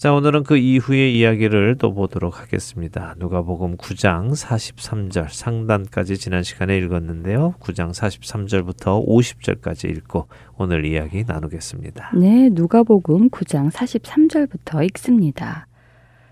자, 0.00 0.14
오늘은 0.14 0.44
그 0.44 0.56
이후의 0.56 1.14
이야기를 1.18 1.76
또 1.76 1.92
보도록 1.92 2.40
하겠습니다. 2.40 3.14
누가복음 3.18 3.76
9장 3.76 4.32
43절 4.32 5.28
상단까지 5.28 6.16
지난 6.16 6.42
시간에 6.42 6.78
읽었는데요. 6.78 7.52
9장 7.60 7.90
43절부터 7.90 9.06
50절까지 9.06 9.90
읽고 9.90 10.28
오늘 10.56 10.86
이야기 10.86 11.24
나누겠습니다. 11.26 12.12
네, 12.16 12.48
누가복음 12.50 13.28
9장 13.28 13.70
43절부터 13.70 14.82
읽습니다. 14.86 15.66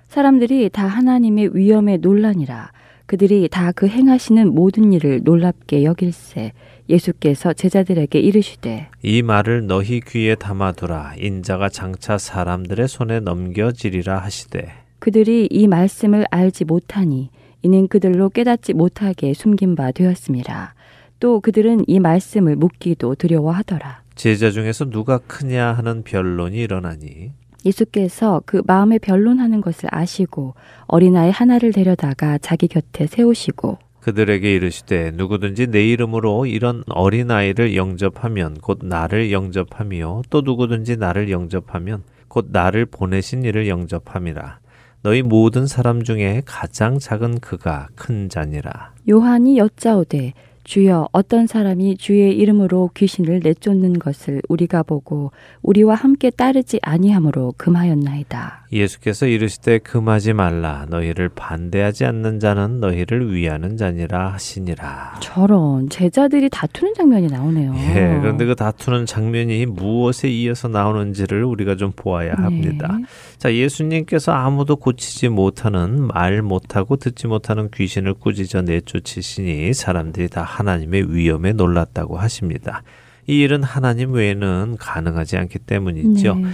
사람들이 0.08 0.70
다 0.70 0.86
하나님의 0.86 1.54
위엄에 1.54 1.98
논란이라 1.98 2.72
그들이 3.08 3.48
다 3.50 3.72
그 3.72 3.88
행하시는 3.88 4.54
모든 4.54 4.92
일을 4.92 5.22
놀랍게 5.24 5.82
여길세 5.82 6.52
예수께서 6.90 7.54
제자들에게 7.54 8.18
이르시되 8.18 8.88
이 9.02 9.22
말을 9.22 9.66
너희 9.66 10.00
귀에 10.00 10.34
담아두라 10.34 11.14
인자가 11.18 11.70
장차 11.70 12.18
사람들의 12.18 12.86
손에 12.86 13.20
넘겨지리라 13.20 14.18
하시되 14.18 14.68
그들이 14.98 15.48
이 15.50 15.68
말씀을 15.68 16.26
알지 16.30 16.64
못하니 16.66 17.30
이는 17.62 17.88
그들로 17.88 18.28
깨닫지 18.28 18.74
못하게 18.74 19.32
숨긴 19.32 19.74
바 19.74 19.90
되었습니다. 19.90 20.74
또 21.18 21.40
그들은 21.40 21.84
이 21.86 22.00
말씀을 22.00 22.56
묻기도 22.56 23.14
두려워하더라. 23.14 24.02
제자 24.16 24.50
중에서 24.50 24.84
누가 24.90 25.18
크냐 25.18 25.72
하는 25.72 26.02
변론이 26.02 26.58
일어나니 26.58 27.32
예수께서 27.64 28.42
그 28.46 28.62
마음에 28.66 28.98
변론하는 28.98 29.60
것을 29.60 29.88
아시고 29.92 30.54
어린아이 30.86 31.30
하나를 31.30 31.72
데려다가 31.72 32.38
자기 32.38 32.68
곁에 32.68 33.06
세우시고 33.06 33.78
그들에게 34.00 34.54
이르시되 34.54 35.12
누구든지 35.14 35.66
내 35.66 35.84
이름으로 35.86 36.46
이런 36.46 36.82
어린아이를 36.88 37.76
영접하면 37.76 38.54
곧 38.62 38.78
나를 38.82 39.32
영접하며 39.32 40.22
또 40.30 40.40
누구든지 40.40 40.96
나를 40.96 41.30
영접하면 41.30 42.02
곧 42.28 42.48
나를 42.50 42.86
보내신 42.86 43.44
이를 43.44 43.68
영접함이라. 43.68 44.60
너희 45.02 45.22
모든 45.22 45.66
사람 45.66 46.02
중에 46.02 46.42
가장 46.44 46.98
작은 46.98 47.40
그가 47.40 47.88
큰 47.94 48.28
자니라. 48.28 48.92
요한이 49.08 49.58
여짜오되 49.58 50.32
주여 50.68 51.08
어떤 51.12 51.46
사람이 51.46 51.96
주의 51.96 52.36
이름으로 52.36 52.90
귀신을 52.94 53.40
내쫓는 53.42 53.98
것을 53.98 54.42
우리가 54.50 54.82
보고 54.82 55.32
우리와 55.62 55.94
함께 55.94 56.28
따르지 56.28 56.78
아니하므로 56.82 57.54
금하였나이다. 57.56 58.66
예수께서 58.70 59.26
이르시되 59.26 59.78
금하지 59.78 60.34
말라 60.34 60.84
너희를 60.90 61.30
반대하지 61.30 62.04
않는 62.04 62.38
자는 62.38 62.80
너희를 62.80 63.34
위하는 63.34 63.78
자니라 63.78 64.34
하시니라. 64.34 65.20
저런 65.20 65.88
제자들이 65.88 66.50
다투는 66.50 66.92
장면이 66.92 67.28
나오네요. 67.28 67.74
예, 67.74 68.18
그런데 68.20 68.44
그 68.44 68.54
다투는 68.54 69.06
장면이 69.06 69.64
무엇에 69.64 70.28
이어서 70.28 70.68
나오는지를 70.68 71.44
우리가 71.44 71.76
좀 71.76 71.92
보아야 71.96 72.34
합니다. 72.34 72.94
네. 72.98 73.06
자, 73.38 73.54
예수님께서 73.54 74.32
아무도 74.32 74.76
고치지 74.76 75.30
못하는 75.30 76.06
말 76.08 76.42
못하고 76.42 76.96
듣지 76.96 77.26
못하는 77.26 77.70
귀신을 77.72 78.12
꾸짖어 78.12 78.62
내쫓으시니 78.62 79.72
사람들이 79.72 80.28
다 80.28 80.42
하나님의 80.58 81.14
위엄에 81.14 81.52
놀랐다고 81.52 82.18
하십니다. 82.18 82.82
이 83.26 83.40
일은 83.40 83.62
하나님 83.62 84.12
외에는 84.12 84.76
가능하지 84.78 85.36
않기 85.36 85.60
때문이죠. 85.60 86.34
네. 86.34 86.48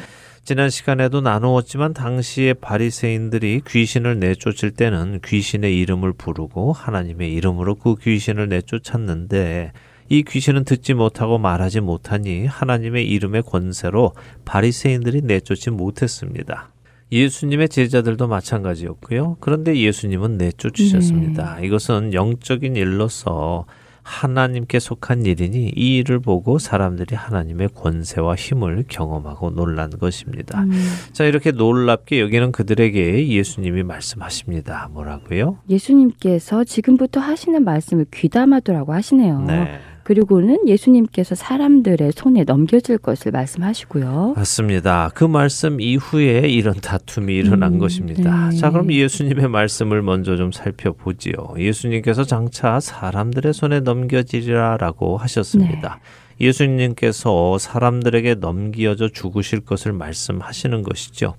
지난 0.45 0.69
시간에도 0.69 1.23
나누었지만 1.23 1.95
당시의 1.95 2.55
바리새인들이 2.55 3.63
귀신을 3.67 4.21
내쫓을 4.21 4.73
때는 4.73 5.21
귀신의 5.25 5.79
이름을 5.79 6.13
부르고 6.13 6.75
하나님의 6.75 7.33
이름으로 7.33 7.77
그 7.77 7.95
귀신을 7.97 8.51
내쫓았는데 8.51 9.73
이 10.11 10.23
귀신은 10.23 10.65
듣지 10.65 10.93
못하고 10.93 11.39
말하지 11.39 11.81
못하니 11.81 12.45
하나님의 12.45 13.09
이름의 13.09 13.45
권세로 13.45 14.13
바리새인들이 14.45 15.23
내쫓지 15.23 15.71
못했습니다. 15.71 16.69
예수님의 17.11 17.71
제자들도 17.71 18.29
마찬가지였고요. 18.29 19.39
그런데 19.41 19.79
예수님은 19.79 20.37
내쫓으셨습니다. 20.37 21.61
이것은 21.61 22.13
영적인 22.13 22.77
일로서 22.77 23.65
하나님께 24.05 24.79
속한 24.79 25.25
일이니 25.25 25.73
이 25.75 25.97
일을 25.97 26.21
보고 26.21 26.59
사람들이 26.59 27.17
하나님의 27.17 27.71
권세와 27.75 28.35
힘을 28.35 28.85
경험하고 28.87 29.51
놀란 29.51 29.91
것입니다. 29.91 30.63
음, 30.63 30.73
자, 31.13 31.25
이렇게 31.25 31.51
놀랍게 31.51 32.21
여기는 32.21 32.53
그들에게 32.53 33.29
예수님이 33.29 33.83
말씀하십니다. 33.83 34.91
뭐라고요? 34.93 35.59
예수님께서 35.69 36.65
지금부터 36.65 37.21
하시는 37.21 37.65
말씀을 37.65 38.07
귀담아두라고 38.13 38.93
하시네요. 38.93 39.41
네. 39.41 39.81
그리고는 40.05 40.69
예수님께서 40.69 41.35
사람들의 41.35 42.13
손에 42.13 42.45
넘겨질 42.45 42.99
것을 42.99 43.33
말씀하시고요. 43.33 44.35
맞습니다. 44.37 45.11
그 45.15 45.25
말씀 45.25 45.81
이후에 45.81 46.41
이런 46.49 46.75
다툼이 46.75 47.35
일어난 47.35 47.75
음, 47.75 47.79
것입니다. 47.79 48.51
네. 48.51 48.57
자, 48.57 48.71
그럼 48.71 48.93
예수님의 48.93 49.49
말씀을 49.49 50.03
먼저 50.03 50.37
좀 50.37 50.53
살펴보지요. 50.53 51.55
예수님께서 51.59 52.25
장차 52.25 52.81
사람들의 52.81 53.55
손에 53.55 53.81
넘겨지리라라고 53.81 55.17
하셨습니다. 55.17 56.01
네. 56.39 56.47
예수님께서 56.47 57.59
사람들에게 57.59 58.35
넘겨져 58.37 59.09
죽으실 59.09 59.61
것을 59.61 59.93
말씀하시는 59.93 60.83
것이죠. 60.83 61.35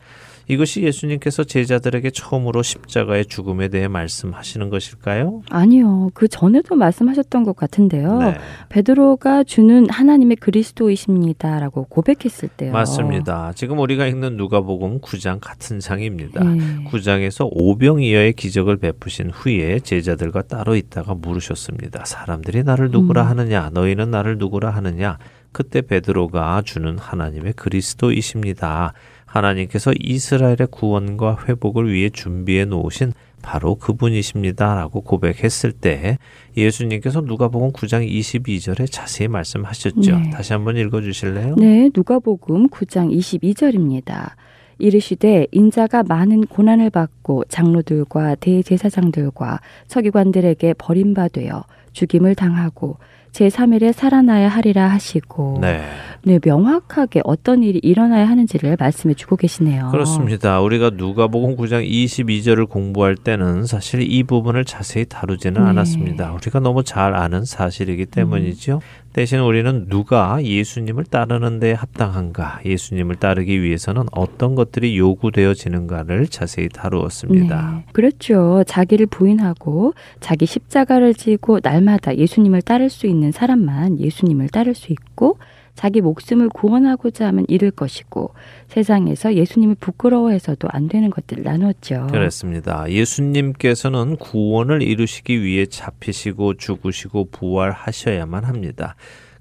이것이 0.47 0.83
예수님께서 0.83 1.43
제자들에게 1.43 2.11
처음으로 2.11 2.61
십자가의 2.61 3.25
죽음에 3.25 3.67
대해 3.69 3.87
말씀하시는 3.87 4.69
것일까요? 4.69 5.41
아니요. 5.49 6.11
그 6.13 6.27
전에도 6.27 6.75
말씀하셨던 6.75 7.43
것 7.43 7.55
같은데요. 7.55 8.19
네. 8.19 8.37
베드로가 8.69 9.43
주는 9.43 9.89
하나님의 9.89 10.37
그리스도이십니다라고 10.37 11.85
고백했을 11.85 12.49
때요. 12.49 12.71
맞습니다. 12.71 13.53
지금 13.55 13.79
우리가 13.79 14.05
읽는 14.07 14.37
누가복음 14.37 15.01
9장 15.01 15.39
같은 15.41 15.79
장입니다. 15.79 16.43
네. 16.43 16.83
9장에서 16.85 17.47
오병이어의 17.51 18.33
기적을 18.33 18.77
베푸신 18.77 19.31
후에 19.31 19.79
제자들과 19.79 20.43
따로 20.43 20.75
있다가 20.75 21.15
물으셨습니다. 21.15 22.05
사람들이 22.05 22.63
나를 22.63 22.91
누구라 22.91 23.23
음. 23.23 23.27
하느냐? 23.29 23.71
너희는 23.73 24.11
나를 24.11 24.37
누구라 24.37 24.69
하느냐? 24.69 25.17
그때 25.51 25.81
베드로가 25.81 26.61
주는 26.65 26.97
하나님의 26.99 27.53
그리스도이십니다. 27.53 28.93
하나님께서 29.35 29.91
이스라엘의 29.99 30.67
구원과 30.71 31.45
회복을 31.47 31.91
위해 31.91 32.09
준비해 32.09 32.65
놓으신 32.65 33.13
바로 33.41 33.75
그분이십니다라고 33.75 35.01
고백했을 35.01 35.71
때 35.71 36.17
예수님께서 36.57 37.21
누가복음 37.21 37.73
9장 37.73 38.09
22절에 38.09 38.91
자세히 38.91 39.27
말씀하셨죠. 39.27 40.19
네. 40.19 40.29
다시 40.31 40.53
한번 40.53 40.77
읽어 40.77 41.01
주실래요? 41.01 41.55
네, 41.57 41.89
누가복음 41.93 42.69
9장 42.69 43.15
22절입니다. 43.15 44.31
이르시되 44.77 45.47
인자가 45.51 46.03
많은 46.03 46.47
고난을 46.47 46.89
받고 46.89 47.45
장로들과 47.47 48.35
대제사장들과 48.35 49.59
서기관들에게 49.87 50.73
버림받되어 50.73 51.63
죽임을 51.93 52.35
당하고 52.35 52.97
제3일에 53.35 53.91
살아나야 53.91 54.47
하리라 54.47 54.87
하시고 54.87 55.57
네. 55.59 55.81
네, 56.23 56.39
명확하게 56.43 57.21
어떤 57.23 57.63
일이 57.63 57.79
일어나야 57.83 58.27
하는지를 58.27 58.77
말씀해 58.79 59.13
주고 59.13 59.35
계시네요. 59.35 59.89
그렇습니다. 59.91 60.61
우리가 60.61 60.91
누가복음 60.91 61.55
9장 61.55 61.87
22절을 61.87 62.67
공부할 62.69 63.15
때는 63.15 63.65
사실 63.65 64.01
이 64.01 64.23
부분을 64.23 64.65
자세히 64.65 65.05
다루지는 65.05 65.61
네. 65.61 65.69
않았습니다. 65.69 66.31
우리가 66.33 66.61
너무 66.61 66.83
잘 66.83 67.13
아는 67.13 67.45
사실이기 67.45 68.07
때문이죠. 68.07 68.79
대신 69.15 69.39
우리는 69.39 69.87
누가 69.87 70.43
예수님을 70.43 71.05
따르는 71.05 71.61
데 71.61 71.71
합당한가, 71.71 72.59
예수님을 72.65 73.15
따르기 73.15 73.63
위해서는 73.63 74.03
어떤 74.11 74.55
것들이 74.55 74.97
요구되어지는가를 74.97 76.27
자세히 76.27 76.67
다루었습니다. 76.67 77.71
네, 77.77 77.85
그렇죠. 77.93 78.65
자기를 78.67 79.05
부인하고 79.05 79.93
자기 80.19 80.45
십자가를 80.45 81.13
지고 81.13 81.61
날마다 81.63 82.17
예수님을 82.17 82.61
따를 82.61 82.89
수 82.89 83.07
있는 83.07 83.31
사람만 83.31 84.01
예수님을 84.01 84.49
따를 84.49 84.75
수 84.75 84.91
있고 84.91 85.37
자기 85.75 86.01
목숨을 86.01 86.49
구원하고자 86.49 87.27
하면 87.27 87.45
잃을 87.47 87.71
것이고 87.71 88.33
세상에서 88.67 89.35
예수님을 89.35 89.75
부끄러워해서도 89.75 90.67
안 90.71 90.87
되는 90.87 91.09
것들을 91.09 91.43
나누었죠. 91.43 92.07
그렇습니다. 92.11 92.89
예수님께서는 92.89 94.15
구원을 94.15 94.81
이루시기 94.81 95.43
위해 95.43 95.65
잡히시고 95.65 96.55
죽으시고 96.55 97.29
부활하셔야만 97.31 98.45
합니다. 98.45 98.95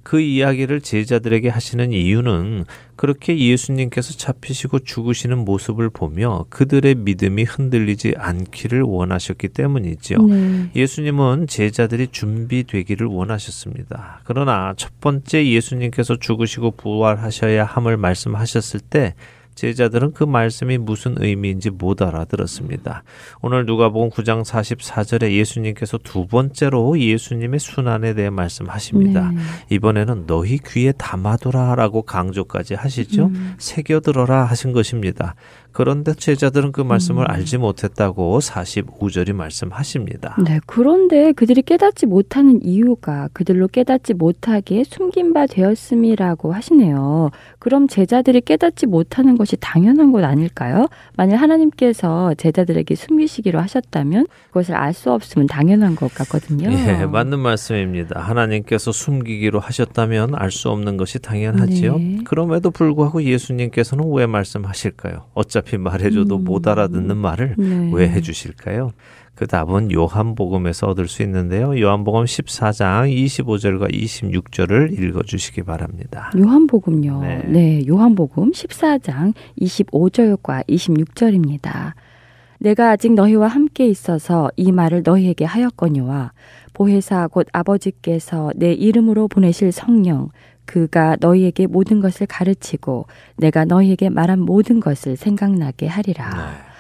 그 0.05 0.20
이야기를 0.20 0.82
제자들에게 0.82 1.48
하시는 1.48 1.92
이유는 1.92 2.66
그렇게 2.94 3.36
예수님께서 3.36 4.12
잡히시고 4.12 4.80
죽으시는 4.80 5.38
모습을 5.38 5.90
보며 5.90 6.44
그들의 6.50 6.94
믿음이 6.96 7.42
흔들리지 7.42 8.14
않기를 8.16 8.82
원하셨기 8.82 9.48
때문이죠. 9.48 10.22
네. 10.26 10.70
예수님은 10.76 11.46
제자들이 11.48 12.09
준비되기를 12.09 13.07
원하셨습니다. 13.07 14.20
그러나 14.24 14.74
첫 14.76 14.92
번째 15.00 15.46
예수님께서 15.46 16.16
죽으시고 16.16 16.72
부활하셔야 16.72 17.64
함을 17.64 17.96
말씀하셨을 17.96 18.80
때 18.80 19.14
제자들은 19.55 20.12
그 20.12 20.24
말씀이 20.24 20.78
무슨 20.78 21.14
의미인지 21.18 21.70
못 21.70 22.02
알아들었습니다. 22.02 23.05
오늘 23.40 23.66
누가복음 23.66 24.11
9장 24.11 24.44
44절에 24.44 25.32
예수님께서 25.32 25.98
두 25.98 26.26
번째로 26.26 26.98
예수님의 26.98 27.61
순환에 27.61 28.14
대해 28.14 28.30
말씀하십니다. 28.30 29.30
네. 29.30 29.40
이번에는 29.70 30.26
너희 30.26 30.59
귀에 30.59 30.92
담아두라라고 30.92 32.02
강조까지 32.02 32.74
하시죠. 32.74 33.26
음. 33.26 33.55
새겨들어라 33.59 34.44
하신 34.44 34.72
것입니다. 34.72 35.34
그런데 35.74 36.14
제자들은 36.14 36.72
그 36.72 36.80
말씀을 36.80 37.24
음. 37.24 37.30
알지 37.30 37.58
못했다고 37.58 38.38
45절이 38.38 39.34
말씀하십니다. 39.34 40.36
네, 40.46 40.60
그런데 40.66 41.32
그들이 41.32 41.62
깨닫지 41.62 42.06
못하는 42.06 42.62
이유가 42.62 43.28
그들로 43.34 43.68
깨닫지 43.68 44.14
못하게 44.14 44.84
숨긴 44.84 45.34
바 45.34 45.46
되었음이라고 45.46 46.54
하시네요. 46.54 47.30
그럼 47.58 47.88
제자들이 47.88 48.40
깨닫지 48.40 48.86
못하는 48.86 49.36
것이 49.36 49.56
당연한 49.56 50.12
것 50.12 50.22
아닐까요? 50.24 50.88
만약 51.16 51.38
하나님께서 51.42 52.34
제자들에게 52.34 52.94
숨기시기로 52.94 53.60
하셨다면 53.60 54.26
그것을 54.48 54.74
알 54.76 54.94
수 54.94 55.10
없으면 55.10 55.48
당연한 55.48 55.96
것 55.96 56.14
같거든요. 56.14 56.70
예, 56.70 57.04
맞는 57.04 57.40
말씀입니다. 57.40 58.20
하나님께서 58.20 58.92
숨기기로 58.92 59.58
하셨다면 59.58 60.36
알 60.36 60.52
수 60.52 60.70
없는 60.70 60.96
것이 60.96 61.18
당연하지요. 61.18 61.98
네. 61.98 62.18
그럼에도 62.24 62.70
불구하고 62.70 63.24
예수님께서는 63.24 64.04
왜 64.12 64.26
말씀하실까요? 64.26 65.24
어차피 65.34 65.63
어차피 65.64 65.78
말해줘도 65.78 66.36
음. 66.36 66.44
못 66.44 66.68
알아듣는 66.68 67.16
말을 67.16 67.54
네. 67.58 67.90
왜 67.92 68.08
해주실까요? 68.08 68.92
그 69.34 69.48
답은 69.48 69.90
요한복음에서 69.90 70.86
얻을 70.88 71.08
수 71.08 71.22
있는데요. 71.22 71.78
요한복음 71.80 72.24
14장 72.24 73.12
25절과 73.12 73.92
26절을 73.92 74.96
읽어주시기 74.96 75.62
바랍니다. 75.62 76.30
요한복음요. 76.38 77.20
네. 77.22 77.42
네. 77.48 77.86
요한복음 77.88 78.52
14장 78.52 79.34
25절과 79.60 80.68
26절입니다. 80.68 81.94
내가 82.60 82.90
아직 82.90 83.12
너희와 83.12 83.48
함께 83.48 83.88
있어서 83.88 84.50
이 84.56 84.70
말을 84.70 85.02
너희에게 85.04 85.44
하였거니와 85.44 86.32
보혜사 86.72 87.28
곧 87.28 87.48
아버지께서 87.52 88.52
내 88.54 88.72
이름으로 88.72 89.26
보내실 89.28 89.72
성령 89.72 90.28
그가 90.64 91.16
너희에게 91.20 91.66
모든 91.66 92.00
것을 92.00 92.26
가르치고 92.26 93.06
내가 93.36 93.64
너희에게 93.64 94.08
말한 94.08 94.40
모든 94.40 94.80
것을 94.80 95.16
생각나게 95.16 95.86
하리라. 95.86 96.30
네. 96.30 96.74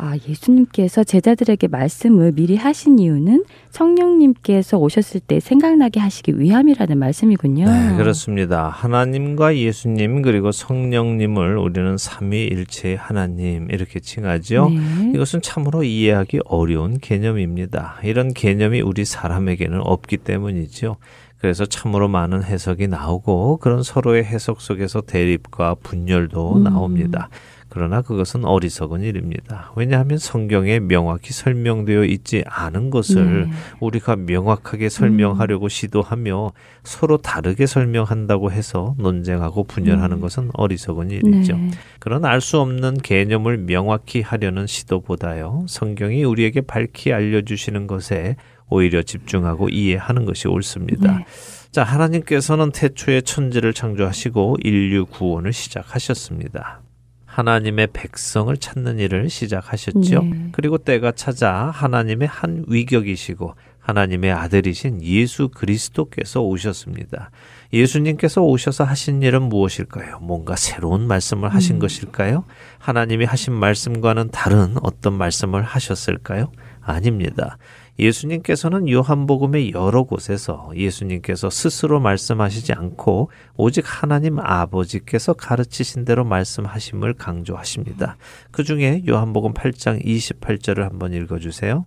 아, 0.00 0.14
예수님께서 0.28 1.02
제자들에게 1.02 1.66
말씀을 1.66 2.30
미리 2.30 2.56
하신 2.56 3.00
이유는 3.00 3.44
성령님께서 3.70 4.78
오셨을 4.78 5.20
때 5.20 5.40
생각나게 5.40 5.98
하시기 5.98 6.38
위함이라는 6.38 6.96
말씀이군요. 6.96 7.64
네, 7.64 7.96
그렇습니다. 7.96 8.68
하나님과 8.68 9.56
예수님 9.56 10.22
그리고 10.22 10.52
성령님을 10.52 11.56
우리는 11.58 11.98
삼위일체의 11.98 12.96
하나님 12.96 13.68
이렇게 13.72 13.98
칭하죠. 13.98 14.70
네. 14.70 15.12
이것은 15.16 15.42
참으로 15.42 15.82
이해하기 15.82 16.40
어려운 16.44 16.98
개념입니다. 17.00 17.96
이런 18.04 18.32
개념이 18.32 18.80
우리 18.80 19.04
사람에게는 19.04 19.80
없기 19.80 20.18
때문이죠. 20.18 20.96
그래서 21.38 21.66
참으로 21.66 22.08
많은 22.08 22.42
해석이 22.42 22.88
나오고 22.88 23.58
그런 23.58 23.82
서로의 23.82 24.24
해석 24.24 24.60
속에서 24.60 25.00
대립과 25.00 25.76
분열도 25.82 26.56
음. 26.56 26.64
나옵니다. 26.64 27.28
그러나 27.70 28.00
그것은 28.00 28.44
어리석은 28.46 29.02
일입니다. 29.02 29.72
왜냐하면 29.76 30.16
성경에 30.16 30.80
명확히 30.80 31.32
설명되어 31.34 32.04
있지 32.04 32.42
않은 32.46 32.88
것을 32.88 33.44
네. 33.44 33.50
우리가 33.80 34.16
명확하게 34.16 34.88
설명하려고 34.88 35.68
시도하며 35.68 36.52
서로 36.82 37.18
다르게 37.18 37.66
설명한다고 37.66 38.50
해서 38.52 38.94
논쟁하고 38.98 39.64
분열하는 39.64 40.16
음. 40.16 40.20
것은 40.20 40.50
어리석은 40.54 41.10
일이죠. 41.10 41.56
네. 41.56 41.70
그런 41.98 42.24
알 42.24 42.40
수 42.40 42.58
없는 42.60 42.98
개념을 42.98 43.58
명확히 43.58 44.22
하려는 44.22 44.66
시도보다요. 44.66 45.66
성경이 45.68 46.24
우리에게 46.24 46.62
밝히 46.62 47.12
알려주시는 47.12 47.86
것에 47.86 48.36
오히려 48.70 49.02
집중하고 49.02 49.68
이해하는 49.68 50.24
것이 50.24 50.48
옳습니다. 50.48 51.18
네. 51.18 51.24
자, 51.70 51.84
하나님께서는 51.84 52.72
태초에 52.72 53.20
천지를 53.20 53.72
창조하시고 53.72 54.58
인류 54.62 55.06
구원을 55.06 55.52
시작하셨습니다. 55.52 56.80
하나님의 57.26 57.88
백성을 57.92 58.56
찾는 58.56 58.98
일을 58.98 59.30
시작하셨죠. 59.30 60.22
네. 60.22 60.48
그리고 60.52 60.78
때가 60.78 61.12
찾아 61.12 61.70
하나님의 61.70 62.26
한 62.26 62.64
위격이시고 62.66 63.54
하나님의 63.78 64.32
아들이신 64.32 65.02
예수 65.02 65.48
그리스도께서 65.48 66.42
오셨습니다. 66.42 67.30
예수님께서 67.72 68.42
오셔서 68.42 68.84
하신 68.84 69.22
일은 69.22 69.42
무엇일까요? 69.44 70.18
뭔가 70.20 70.56
새로운 70.56 71.06
말씀을 71.06 71.54
하신 71.54 71.76
음. 71.76 71.78
것일까요? 71.78 72.44
하나님이 72.78 73.24
하신 73.24 73.54
말씀과는 73.54 74.30
다른 74.30 74.74
어떤 74.82 75.14
말씀을 75.14 75.62
하셨을까요? 75.62 76.50
아닙니다. 76.82 77.56
예수님께서는 77.98 78.88
요한복음의 78.88 79.72
여러 79.72 80.04
곳에서 80.04 80.70
예수님께서 80.74 81.50
스스로 81.50 82.00
말씀하시지 82.00 82.72
않고 82.72 83.30
오직 83.56 83.84
하나님 83.84 84.38
아버지께서 84.38 85.32
가르치신 85.32 86.04
대로 86.04 86.24
말씀하심을 86.24 87.14
강조하십니다. 87.14 88.16
그 88.50 88.62
중에 88.62 89.02
요한복음 89.08 89.52
8장 89.52 90.04
28절을 90.04 90.82
한번 90.82 91.12
읽어주세요. 91.12 91.86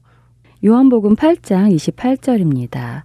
요한복음 0.66 1.16
8장 1.16 1.74
28절입니다. 1.76 3.04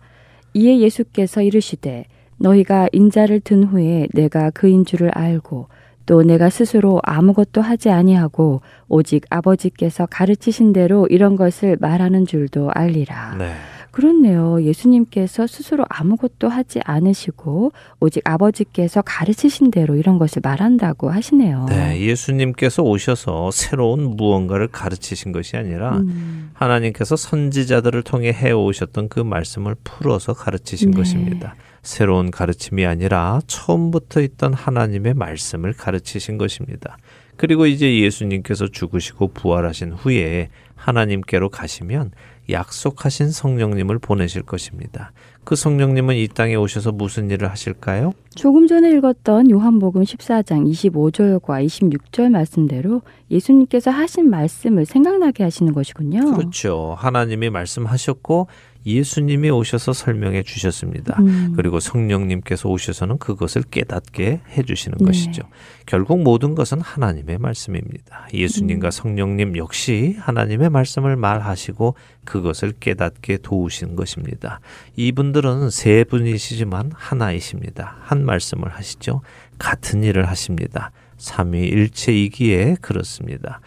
이에 0.54 0.80
예수께서 0.80 1.42
이르시되 1.42 2.06
너희가 2.38 2.88
인자를 2.92 3.40
든 3.40 3.64
후에 3.64 4.08
내가 4.12 4.50
그인 4.50 4.84
줄을 4.84 5.10
알고 5.10 5.68
또 6.06 6.22
내가 6.22 6.50
스스로 6.50 7.00
아무것도 7.02 7.60
하지 7.60 7.90
아니하고 7.90 8.62
오직 8.88 9.24
아버지께서 9.28 10.06
가르치신 10.06 10.72
대로 10.72 11.06
이런 11.10 11.36
것을 11.36 11.76
말하는 11.80 12.26
줄도 12.26 12.70
알리라. 12.72 13.34
네. 13.38 13.52
그렇네요. 13.96 14.62
예수님께서 14.62 15.46
스스로 15.46 15.86
아무것도 15.88 16.50
하지 16.50 16.80
않으시고 16.84 17.72
오직 17.98 18.28
아버지께서 18.28 19.00
가르치신 19.00 19.70
대로 19.70 19.96
이런 19.96 20.18
것을 20.18 20.42
말한다고 20.44 21.08
하시네요. 21.08 21.64
네, 21.70 21.98
예수님께서 22.02 22.82
오셔서 22.82 23.50
새로운 23.52 24.16
무언가를 24.16 24.68
가르치신 24.68 25.32
것이 25.32 25.56
아니라 25.56 25.96
음, 25.96 26.50
하나님께서 26.52 27.16
선지자들을 27.16 28.02
통해 28.02 28.34
해 28.34 28.52
오셨던 28.52 29.08
그 29.08 29.20
말씀을 29.20 29.74
풀어서 29.82 30.34
가르치신 30.34 30.90
네. 30.90 30.96
것입니다. 30.98 31.54
새로운 31.86 32.32
가르침이 32.32 32.84
아니라 32.84 33.40
처음부터 33.46 34.20
있던 34.20 34.52
하나님의 34.52 35.14
말씀을 35.14 35.72
가르치신 35.72 36.36
것입니다. 36.36 36.98
그리고 37.36 37.66
이제 37.66 38.00
예수님께서 38.00 38.66
죽으시고 38.66 39.28
부활하신 39.28 39.92
후에 39.92 40.48
하나님께로 40.74 41.48
가시면 41.48 42.10
약속하신 42.50 43.30
성령님을 43.30 43.98
보내실 43.98 44.42
것입니다. 44.42 45.12
그 45.44 45.54
성령님은 45.54 46.16
이 46.16 46.26
땅에 46.26 46.56
오셔서 46.56 46.90
무슨 46.90 47.30
일을 47.30 47.50
하실까요? 47.50 48.12
조금 48.34 48.66
전에 48.66 48.90
읽었던 48.90 49.50
요한복음 49.50 50.02
14장 50.02 50.68
25절과 50.68 51.64
26절 51.64 52.30
말씀대로 52.30 53.02
예수님께서 53.30 53.92
하신 53.92 54.28
말씀을 54.28 54.86
생각나게 54.86 55.44
하시는 55.44 55.72
것이군요. 55.72 56.34
그렇죠. 56.34 56.96
하나님이 56.98 57.50
말씀하셨고 57.50 58.48
예수님이 58.86 59.50
오셔서 59.50 59.92
설명해 59.92 60.44
주셨습니다. 60.44 61.16
음. 61.18 61.52
그리고 61.56 61.80
성령님께서 61.80 62.68
오셔서는 62.68 63.18
그것을 63.18 63.62
깨닫게 63.62 64.40
해 64.48 64.62
주시는 64.62 64.98
네. 64.98 65.06
것이죠. 65.06 65.42
결국 65.86 66.22
모든 66.22 66.54
것은 66.54 66.80
하나님의 66.80 67.38
말씀입니다. 67.38 68.28
예수님과 68.32 68.88
음. 68.88 68.90
성령님 68.90 69.56
역시 69.56 70.16
하나님의 70.20 70.70
말씀을 70.70 71.16
말하시고 71.16 71.96
그것을 72.24 72.72
깨닫게 72.78 73.38
도우신 73.38 73.96
것입니다. 73.96 74.60
이분들은 74.94 75.70
세 75.70 76.04
분이시지만 76.04 76.92
하나이십니다. 76.94 77.96
한 78.02 78.24
말씀을 78.24 78.68
하시죠. 78.68 79.20
같은 79.58 80.04
일을 80.04 80.28
하십니다. 80.28 80.92
삼위일체이기에 81.16 82.76
그렇습니다. 82.80 83.60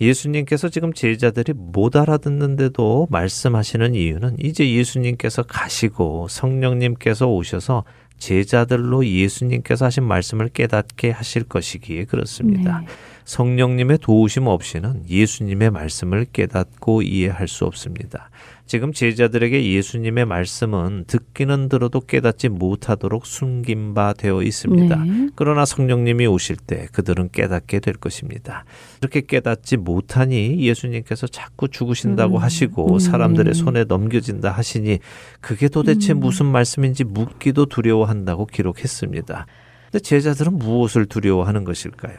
예수님께서 0.00 0.68
지금 0.68 0.92
제자들이 0.92 1.52
못 1.54 1.96
알아듣는데도 1.96 3.08
말씀하시는 3.10 3.94
이유는 3.94 4.36
이제 4.40 4.70
예수님께서 4.70 5.42
가시고 5.42 6.28
성령님께서 6.28 7.26
오셔서 7.26 7.84
제자들로 8.18 9.06
예수님께서 9.06 9.86
하신 9.86 10.04
말씀을 10.04 10.48
깨닫게 10.48 11.10
하실 11.10 11.44
것이기에 11.44 12.04
그렇습니다. 12.04 12.80
네. 12.80 12.86
성령님의 13.24 13.98
도우심 13.98 14.46
없이는 14.46 15.04
예수님의 15.08 15.70
말씀을 15.70 16.26
깨닫고 16.32 17.02
이해할 17.02 17.48
수 17.48 17.64
없습니다. 17.64 18.30
지금 18.66 18.92
제자들에게 18.92 19.72
예수님의 19.72 20.26
말씀은 20.26 21.04
듣기는 21.06 21.68
들어도 21.68 22.00
깨닫지 22.00 22.48
못하도록 22.48 23.24
숨긴 23.24 23.94
바 23.94 24.12
되어 24.12 24.42
있습니다. 24.42 24.96
네. 24.96 25.28
그러나 25.36 25.64
성령님이 25.64 26.26
오실 26.26 26.56
때 26.56 26.88
그들은 26.92 27.30
깨닫게 27.30 27.78
될 27.78 27.94
것입니다. 27.94 28.64
이렇게 29.00 29.20
깨닫지 29.20 29.76
못하니 29.76 30.58
예수님께서 30.60 31.28
자꾸 31.28 31.68
죽으신다고 31.68 32.38
음, 32.38 32.42
하시고 32.42 32.94
음. 32.94 32.98
사람들의 32.98 33.54
손에 33.54 33.84
넘겨진다 33.84 34.50
하시니 34.50 34.98
그게 35.40 35.68
도대체 35.68 36.12
음. 36.12 36.20
무슨 36.20 36.46
말씀인지 36.46 37.04
묻기도 37.04 37.66
두려워한다고 37.66 38.46
기록했습니다. 38.46 39.46
근데 39.84 40.02
제자들은 40.02 40.58
무엇을 40.58 41.06
두려워하는 41.06 41.62
것일까요? 41.62 42.16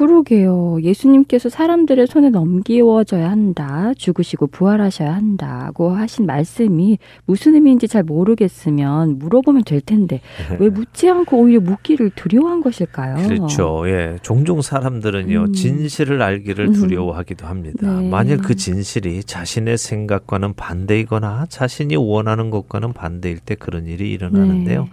그러게요. 0.00 0.78
예수님께서 0.82 1.50
사람들의 1.50 2.06
손에 2.06 2.30
넘기워져야 2.30 3.30
한다. 3.30 3.92
죽으시고 3.98 4.46
부활하셔야 4.46 5.14
한다고 5.14 5.90
하신 5.90 6.24
말씀이 6.24 6.98
무슨 7.26 7.54
의미인지 7.54 7.86
잘 7.86 8.02
모르겠으면 8.02 9.18
물어보면 9.18 9.64
될 9.64 9.82
텐데 9.82 10.22
왜 10.58 10.70
묻지 10.72 11.10
않고 11.10 11.36
오히려 11.36 11.60
묻기를 11.60 12.12
두려워한 12.14 12.62
것일까요? 12.62 13.28
그렇죠. 13.28 13.82
예. 13.88 14.16
종종 14.22 14.62
사람들은요, 14.62 15.38
음. 15.38 15.52
진실을 15.52 16.22
알기를 16.22 16.68
음. 16.68 16.72
두려워하기도 16.72 17.46
합니다. 17.46 18.00
네. 18.00 18.08
만일 18.08 18.38
그 18.38 18.56
진실이 18.56 19.24
자신의 19.24 19.76
생각과는 19.76 20.54
반대이거나 20.54 21.44
자신이 21.50 21.96
원하는 21.96 22.48
것과는 22.48 22.94
반대일 22.94 23.38
때 23.38 23.54
그런 23.54 23.86
일이 23.86 24.12
일어나는데요. 24.12 24.84
네. 24.84 24.90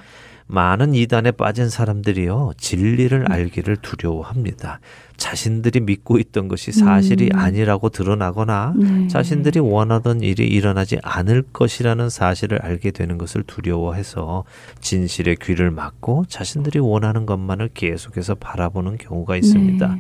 많은 0.48 0.96
이단에 0.96 1.32
빠진 1.32 1.70
사람들이요, 1.70 2.54
진리를 2.58 3.32
알기를 3.32 3.78
두려워합니다. 3.78 4.80
자신들이 5.18 5.82
믿고 5.82 6.20
있던 6.20 6.48
것이 6.48 6.72
사실이 6.72 7.32
음. 7.34 7.40
아니라고 7.40 7.90
드러나거나 7.90 8.74
네. 8.78 9.08
자신들이 9.08 9.60
원하던 9.60 10.22
일이 10.22 10.48
일어나지 10.48 11.00
않을 11.04 11.44
것이라는 11.52 12.10
사실을 12.10 12.60
알게 12.62 12.92
되는 12.92 13.18
것을 13.18 13.44
두려워해서 13.44 14.46
진실의 14.80 15.38
귀를 15.42 15.72
막고 15.72 16.26
자신들이 16.30 16.80
원하는 16.80 17.26
것만을 17.26 17.70
계속해서 17.74 18.36
바라보는 18.36 18.98
경우가 18.98 19.36
있습니다. 19.36 19.88
네. 19.88 20.00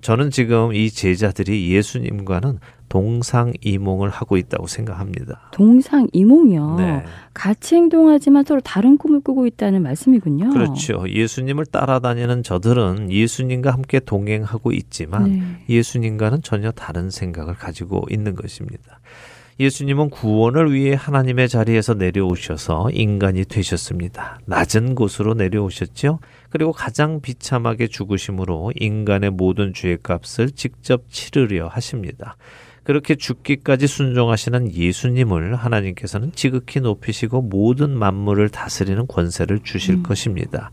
저는 0.00 0.30
지금 0.30 0.74
이 0.74 0.90
제자들이 0.90 1.70
예수님과는 1.72 2.58
동상이몽을 2.92 4.10
하고 4.10 4.36
있다고 4.36 4.66
생각합니다. 4.66 5.48
동상이몽이요. 5.52 6.74
네. 6.76 7.04
같이 7.32 7.74
행동하지만 7.76 8.44
서로 8.44 8.60
다른 8.60 8.98
꿈을 8.98 9.20
꾸고 9.20 9.46
있다는 9.46 9.82
말씀이군요. 9.82 10.50
그렇죠. 10.50 11.08
예수님을 11.08 11.64
따라다니는 11.64 12.42
저들은 12.42 13.10
예수님과 13.10 13.70
함께 13.70 13.98
동행하고 13.98 14.72
있지만 14.72 15.24
네. 15.24 15.42
예수님과는 15.70 16.42
전혀 16.42 16.70
다른 16.70 17.08
생각을 17.08 17.54
가지고 17.54 18.04
있는 18.10 18.34
것입니다. 18.34 19.00
예수님은 19.58 20.10
구원을 20.10 20.74
위해 20.74 20.94
하나님의 20.94 21.48
자리에서 21.48 21.94
내려오셔서 21.94 22.90
인간이 22.92 23.44
되셨습니다. 23.44 24.40
낮은 24.44 24.94
곳으로 24.94 25.32
내려오셨죠. 25.34 26.18
그리고 26.50 26.72
가장 26.72 27.20
비참하게 27.22 27.86
죽으심으로 27.86 28.72
인간의 28.76 29.30
모든 29.30 29.72
죄의 29.72 29.98
값을 30.02 30.50
직접 30.50 31.04
치르려 31.08 31.68
하십니다. 31.68 32.36
그렇게 32.84 33.14
죽기까지 33.14 33.86
순종하시는 33.86 34.74
예수님을 34.74 35.54
하나님께서는 35.54 36.32
지극히 36.34 36.80
높이시고 36.80 37.42
모든 37.42 37.96
만물을 37.96 38.48
다스리는 38.48 39.06
권세를 39.06 39.60
주실 39.60 40.02
것입니다. 40.02 40.70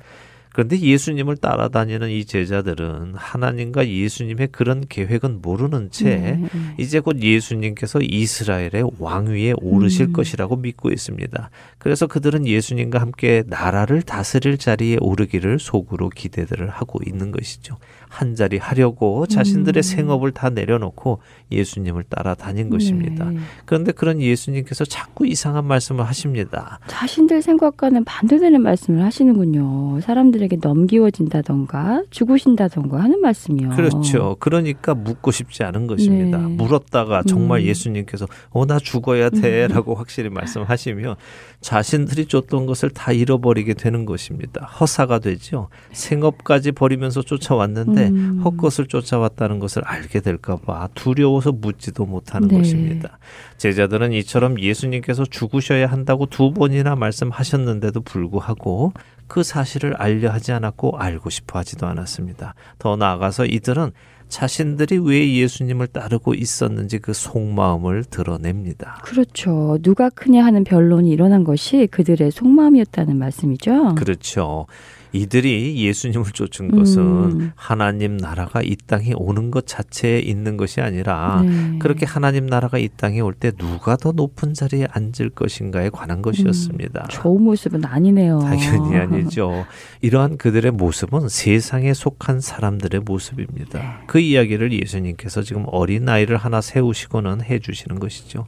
그런데 0.59 0.77
예수님을 0.77 1.37
따라다니는 1.37 2.09
이 2.09 2.25
제자들은 2.25 3.13
하나님과 3.15 3.87
예수님의 3.87 4.49
그런 4.51 4.83
계획은 4.89 5.39
모르는 5.41 5.89
채 5.89 6.17
네. 6.17 6.49
이제 6.77 6.99
곧 6.99 7.21
예수님께서 7.21 8.01
이스라엘의 8.01 8.91
왕위에 8.99 9.53
오르실 9.61 10.07
음. 10.07 10.11
것이라고 10.11 10.57
믿고 10.57 10.91
있습니다. 10.91 11.49
그래서 11.77 12.07
그들은 12.07 12.45
예수님과 12.45 12.99
함께 12.99 13.43
나라를 13.47 14.01
다스릴 14.01 14.57
자리에 14.57 14.97
오르기를 14.99 15.59
속으로 15.59 16.09
기대들을 16.09 16.69
하고 16.69 16.99
있는 17.07 17.31
것이죠. 17.31 17.77
한 18.09 18.35
자리 18.35 18.57
하려고 18.57 19.27
자신들의 19.27 19.79
음. 19.79 19.81
생업을 19.81 20.31
다 20.31 20.49
내려놓고 20.49 21.21
예수님을 21.51 22.03
따라다닌 22.09 22.69
것입니다. 22.69 23.25
네. 23.29 23.39
그런데 23.65 23.91
그런 23.91 24.19
예수님께서 24.19 24.83
자꾸 24.83 25.27
이상한 25.27 25.65
말씀을 25.65 26.05
하십니다. 26.05 26.79
자신들 26.87 27.43
생각과는 27.43 28.03
반대되는 28.03 28.61
말씀을 28.61 29.03
하시는군요. 29.03 30.01
사람들에게 30.01 30.48
넘기워진다던가 30.61 32.03
죽으신다던가 32.09 33.01
하는 33.03 33.19
말씀이요. 33.21 33.69
그렇죠. 33.69 34.35
그러니까 34.39 34.93
묻고 34.95 35.31
싶지 35.31 35.63
않은 35.63 35.87
것입니다. 35.87 36.37
네. 36.37 36.47
물었다가 36.55 37.23
정말 37.23 37.61
음. 37.61 37.65
예수님께서 37.65 38.25
어 38.51 38.65
나 38.69 38.77
죽어야 38.77 39.31
돼라고 39.31 39.95
확실히 39.95 40.29
말씀하시면 40.29 41.15
자신들이 41.61 42.25
쫓던 42.27 42.67
것을 42.67 42.91
다 42.91 43.11
잃어버리게 43.11 43.73
되는 43.73 44.05
것입니다. 44.05 44.65
허사가 44.65 45.17
되죠. 45.17 45.69
생업까지 45.91 46.71
버리면서 46.73 47.23
쫓아왔는데 47.23 48.07
음. 48.09 48.41
헛것을 48.43 48.85
쫓아왔다는 48.87 49.57
것을 49.59 49.83
알게 49.85 50.19
될까 50.19 50.55
봐 50.57 50.87
두려워서 50.93 51.51
묻지도 51.51 52.05
못하는 52.05 52.47
네. 52.47 52.57
것입니다. 52.57 53.17
제자들은 53.57 54.13
이처럼 54.13 54.59
예수님께서 54.59 55.25
죽으셔야 55.25 55.87
한다고 55.87 56.27
두 56.27 56.53
번이나 56.53 56.95
말씀하셨는데도 56.95 58.01
불구하고 58.01 58.93
그 59.29 59.43
사실을 59.43 59.95
알려 59.95 60.31
하지 60.31 60.51
않았고 60.51 60.97
알고 60.97 61.29
싶어 61.29 61.59
하지도 61.59 61.87
않았습니다. 61.87 62.55
더 62.79 62.97
나아가서 62.97 63.45
이들은 63.45 63.91
자신들이 64.27 64.99
왜 64.99 65.33
예수님을 65.35 65.87
따르고 65.87 66.33
있었는지 66.33 66.99
그 66.99 67.13
속마음을 67.13 68.03
드러냅니다. 68.05 68.99
그렇죠. 69.03 69.77
누가 69.81 70.09
크냐 70.09 70.43
하는 70.43 70.63
변론이 70.63 71.09
일어난 71.09 71.43
것이 71.43 71.87
그들의 71.87 72.31
속마음이었다는 72.31 73.17
말씀이죠. 73.17 73.95
그렇죠. 73.95 74.67
이들이 75.11 75.83
예수님을 75.83 76.25
쫓은 76.33 76.69
것은 76.71 77.01
음. 77.01 77.51
하나님 77.55 78.17
나라가 78.17 78.61
이 78.61 78.75
땅에 78.75 79.13
오는 79.15 79.49
것 79.49 79.65
자체에 79.65 80.19
있는 80.19 80.55
것이 80.55 80.81
아니라 80.81 81.41
네. 81.43 81.79
그렇게 81.79 82.05
하나님 82.05 82.45
나라가 82.45 82.77
이 82.77 82.89
땅에 82.95 83.19
올 83.21 83.33
때 83.39 83.51
누가 83.51 83.95
더 83.95 84.11
높은 84.11 84.53
자리에 84.53 84.87
앉을 84.91 85.29
것인가에 85.33 85.89
관한 85.89 86.21
것이었습니다. 86.21 87.07
좋은 87.09 87.41
모습은 87.43 87.85
아니네요. 87.85 88.39
당연히 88.39 88.97
아니죠. 88.97 89.65
이러한 90.01 90.37
그들의 90.37 90.71
모습은 90.71 91.29
세상에 91.29 91.93
속한 91.93 92.41
사람들의 92.41 92.99
네. 92.99 93.03
모습입니다. 93.05 94.01
그 94.07 94.19
이야기를 94.19 94.73
예수님께서 94.73 95.41
지금 95.41 95.63
어린 95.67 96.09
아이를 96.09 96.37
하나 96.37 96.59
세우시고는 96.59 97.43
해주시는 97.43 97.99
것이죠. 97.99 98.47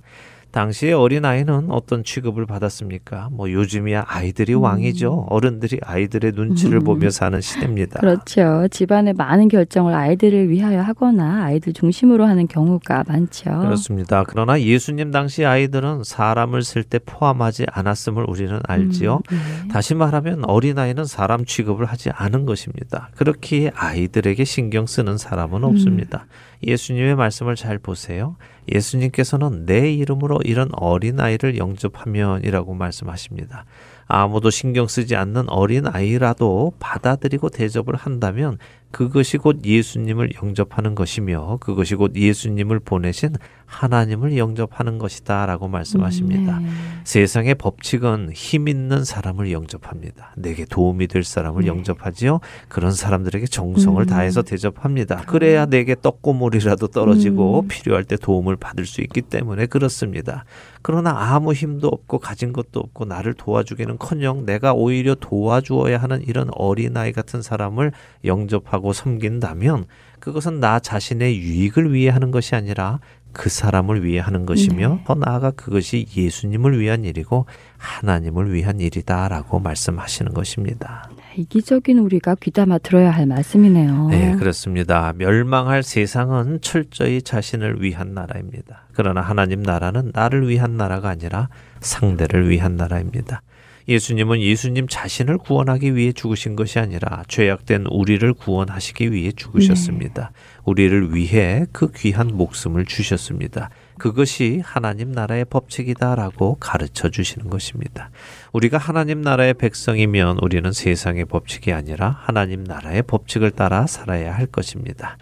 당시에 0.52 0.93
어린아이는 0.93 1.72
어떤 1.72 2.04
취급을 2.04 2.45
받았습니까? 2.45 3.30
뭐 3.32 3.52
요즘이야 3.52 4.06
아이들이 4.08 4.54
왕이죠. 4.54 5.28
어른들이 5.30 5.80
아이들의 5.82 6.34
눈치를 6.36 6.80
음. 6.80 6.84
보며 6.84 7.10
사는 7.10 7.39
시대입니다. 7.39 7.99
그렇죠. 7.99 8.68
집안의 8.70 9.14
많은 9.14 9.47
결정을 9.47 9.93
아이들을 9.93 10.49
위하여 10.49 10.82
하거나 10.82 11.45
아이들 11.45 11.74
중심으로 11.74 12.26
하는 12.26 12.47
경우가 12.47 13.06
많죠. 13.08 13.49
그렇습니다. 13.62 14.24
그러나 14.28 14.60
예수님 14.60 15.12
당시 15.12 15.45
아이들은 15.45 16.04
사람을 16.04 16.64
쓸 16.64 16.84
때 16.84 16.99
포함하지 16.99 17.66
않았음을 17.72 18.26
우리는 18.28 18.60
알지요. 18.68 19.22
음, 19.32 19.38
네. 19.64 19.68
다시 19.70 19.95
말하면 19.95 20.45
어린아이는 20.45 21.06
사람 21.06 21.45
취급을 21.45 21.86
하지 21.86 22.10
않은 22.10 22.45
것입니다. 22.45 23.10
그렇기에 23.16 23.72
아이들에게 23.76 24.43
신경 24.43 24.86
쓰는 24.86 25.18
사람은 25.18 25.64
없습니다. 25.64 26.26
예수님의 26.64 27.16
말씀을 27.16 27.55
잘 27.55 27.80
보세요. 27.80 28.36
예수님께서는 28.72 29.66
내 29.66 29.91
이름으로 29.91 30.39
이런 30.43 30.70
어린아이를 30.74 31.57
영접하면이라고 31.57 32.74
말씀하십니다. 32.74 33.66
아무도 34.14 34.49
신경 34.49 34.88
쓰지 34.88 35.16
않는 35.16 35.49
어린 35.49 35.88
아이라도 35.88 36.74
받아들이고 36.80 37.47
대접을 37.47 37.95
한다면 37.95 38.57
그것이 38.91 39.38
곧 39.38 39.62
예수님을 39.64 40.34
영접하는 40.36 40.95
것이며 40.95 41.59
그것이 41.62 41.95
곧 41.95 42.14
예수님을 42.14 42.82
보내신 42.82 43.36
하나님을 43.66 44.38
영접하는 44.38 44.97
것이다 44.97 45.45
라고 45.45 45.70
말씀하십니다. 45.70 46.59
네. 46.59 46.68
세상의 47.05 47.55
법칙은 47.55 48.32
힘 48.34 48.68
있는 48.68 49.05
사람을 49.05 49.53
영접합니다. 49.53 50.34
내게 50.36 50.66
도움이 50.66 51.07
될 51.07 51.24
사람을 51.24 51.62
네. 51.62 51.68
영접하지요. 51.70 52.41
그런 52.68 52.91
사람들에게 52.91 53.45
정성을 53.45 54.01
음. 54.01 54.05
다해서 54.05 54.41
대접합니다. 54.41 55.24
그래야 55.26 55.66
내게 55.66 55.95
떡고물이라도 55.95 56.88
떨어지고 56.88 57.62
음. 57.62 57.68
필요할 57.70 58.03
때 58.03 58.18
도움을 58.18 58.57
받을 58.57 58.86
수 58.86 58.99
있기 58.99 59.22
때문에 59.22 59.68
그렇습니다. 59.68 60.43
그러나 60.82 61.12
아무 61.34 61.54
힘도 61.54 61.88
없고 61.88 62.20
가진 62.20 62.54
것도 62.54 62.80
없고 62.80 63.06
나를 63.06 63.34
도와주기는커녕 63.34 64.46
내가 64.46 64.74
오히려 64.74 65.16
도와주어야 65.16 65.98
하는 65.98 66.22
이런 66.22 66.50
어린아이 66.54 67.12
같은 67.12 67.42
사람을 67.42 67.92
영접하고 68.26 68.94
섬긴다면 68.94 69.86
그것은 70.20 70.60
나 70.60 70.80
자신의 70.80 71.38
유익을 71.40 71.94
위해 71.94 72.10
하는 72.10 72.32
것이 72.32 72.56
아니라 72.56 73.00
그 73.34 73.50
사람을 73.50 74.04
위해 74.04 74.20
하는 74.20 74.46
것이며 74.46 74.96
네. 74.96 75.04
더 75.06 75.16
나아가 75.16 75.52
그것이 75.52 76.06
예수님을 76.16 76.80
위한 76.80 77.06
일이고 77.06 77.46
하나님을 77.78 78.54
위한 78.54 78.80
일이다라고 78.80 79.60
말씀하시는 79.60 80.34
것입니다. 80.34 81.10
이기적인 81.36 82.00
우리가 82.00 82.36
귀담아 82.36 82.80
들어야 82.80 83.12
할 83.12 83.26
말씀이네요. 83.26 84.08
네, 84.10 84.36
그렇습니다. 84.36 85.14
멸망할 85.18 85.84
세상은 85.84 86.60
철저히 86.62 87.22
자신을 87.22 87.82
위한 87.82 88.14
나라입니다. 88.14 88.88
그러나 88.94 89.22
하나님 89.22 89.62
나라는 89.62 90.12
나를 90.14 90.48
위한 90.50 90.78
나라가 90.78 91.10
아니라 91.10 91.50
상대를 91.80 92.50
위한 92.50 92.76
나라입니다. 92.76 93.42
예수님은 93.88 94.42
예수님 94.42 94.88
자신을 94.88 95.38
구원하기 95.38 95.96
위해 95.96 96.12
죽으신 96.12 96.56
것이 96.56 96.80
아니라 96.80 97.24
죄악된 97.28 97.88
우리를 97.90 98.32
구원하시기 98.34 99.12
위해 99.12 99.32
죽으셨습니다. 99.32 100.32
우리를 100.64 101.16
위해 101.16 101.66
그 101.72 101.92
귀한 101.92 102.28
목숨을 102.28 102.86
주셨습니다. 102.86 103.70
그것이 104.02 104.64
하나님 104.66 105.12
나라의 105.12 105.45
법칙이다라고 105.45 106.58
가르쳐 106.60 107.10
주시는 107.10 107.52
것입니다. 107.52 108.10
우리가 108.52 108.80
하나님 108.80 109.22
나라의 109.22 109.54
백성이면 109.54 110.39
우리는 110.41 110.72
세상의 110.72 111.26
법칙이 111.26 111.72
아니라 111.72 112.18
하나님 112.20 112.64
나라의 112.64 113.04
법칙을 113.04 113.52
따라 113.52 113.86
살아야 113.86 114.36
할 114.36 114.47
것입니다. 114.47 115.18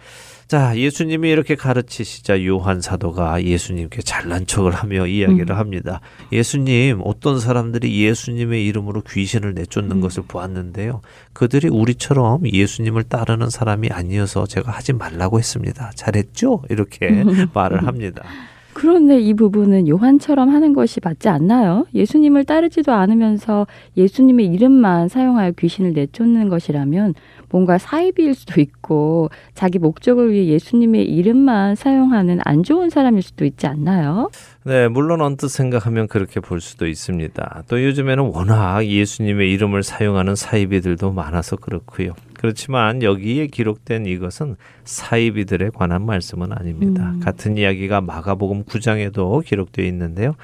자, 0.48 0.74
예수님이 0.78 1.28
이렇게 1.28 1.56
가르치시자 1.56 2.42
요한 2.46 2.80
사도가 2.80 3.44
예수님께 3.44 4.00
잘난 4.00 4.46
척을 4.46 4.72
하며 4.72 5.06
이야기를 5.06 5.50
음. 5.50 5.58
합니다. 5.58 6.00
예수님, 6.32 7.02
어떤 7.04 7.38
사람들이 7.38 8.02
예수님의 8.02 8.66
이름으로 8.66 9.02
귀신을 9.02 9.52
내쫓는 9.52 9.98
음. 9.98 10.00
것을 10.00 10.22
보았는데요. 10.26 11.02
그들이 11.34 11.68
우리처럼 11.68 12.50
예수님을 12.50 13.02
따르는 13.04 13.50
사람이 13.50 13.90
아니어서 13.90 14.46
제가 14.46 14.72
하지 14.72 14.94
말라고 14.94 15.38
했습니다. 15.38 15.92
잘했죠? 15.94 16.62
이렇게 16.70 17.24
말을 17.52 17.86
합니다. 17.86 18.24
그런데 18.72 19.20
이 19.20 19.34
부분은 19.34 19.88
요한처럼 19.88 20.48
하는 20.48 20.72
것이 20.72 21.00
맞지 21.02 21.28
않나요? 21.28 21.86
예수님을 21.94 22.44
따르지도 22.44 22.92
않으면서 22.92 23.66
예수님의 23.96 24.46
이름만 24.46 25.08
사용하여 25.08 25.52
귀신을 25.52 25.92
내쫓는 25.92 26.48
것이라면 26.48 27.14
뭔가 27.50 27.78
사이비일 27.78 28.34
수도 28.34 28.60
있고 28.60 29.28
자기 29.54 29.78
목적을 29.78 30.32
위해 30.32 30.46
예수님의 30.46 31.04
이름만 31.04 31.74
사용하는 31.74 32.38
안 32.44 32.62
좋은 32.62 32.90
사람일 32.90 33.22
수도 33.22 33.44
있지 33.44 33.66
않나요? 33.66 34.30
네, 34.62 34.88
물론 34.88 35.22
언뜻 35.22 35.48
생각하면 35.48 36.06
그렇게 36.06 36.38
볼 36.38 36.60
수도 36.60 36.86
있습니다. 36.86 37.62
또 37.66 37.82
요즘에는 37.82 38.24
워낙 38.24 38.84
예수님의 38.84 39.50
이름을 39.52 39.82
사용하는 39.82 40.34
사이비들도 40.34 41.12
많아서 41.12 41.56
그렇고요. 41.56 42.12
그렇지만 42.34 43.02
여기에 43.02 43.46
기록된 43.46 44.04
이것은 44.04 44.56
사이비들에 44.84 45.70
관한 45.74 46.04
말씀은 46.04 46.52
아닙니다. 46.52 47.12
음. 47.14 47.20
같은 47.20 47.56
이야기가 47.56 48.02
마가복음 48.02 48.64
9장에도 48.64 49.42
기록되어 49.44 49.86
있는데요. 49.86 50.34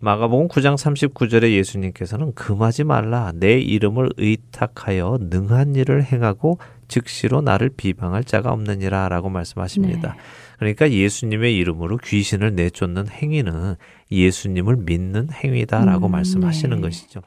마가복음 0.00 0.48
9장 0.48 0.76
39절에 0.76 1.52
예수님께서는 1.52 2.34
금하지 2.34 2.84
말라 2.84 3.32
내 3.34 3.60
이름을 3.60 4.10
의탁하여 4.16 5.18
능한 5.20 5.76
일을 5.76 6.02
행하고 6.02 6.58
즉시로 6.88 7.40
나를 7.40 7.70
비방할 7.76 8.24
자가 8.24 8.50
없느니라라고 8.50 9.28
말씀하십니다. 9.28 10.14
네. 10.14 10.18
그러니까 10.60 10.90
예수님의 10.90 11.56
이름으로 11.56 11.96
귀신을 11.96 12.54
내쫓는 12.54 13.08
행위는 13.08 13.76
예수님을 14.12 14.76
믿는 14.76 15.28
행위다라고 15.32 16.08
음, 16.08 16.12
말씀하시는 16.12 16.76
네. 16.76 16.82
것이죠. 16.82 17.22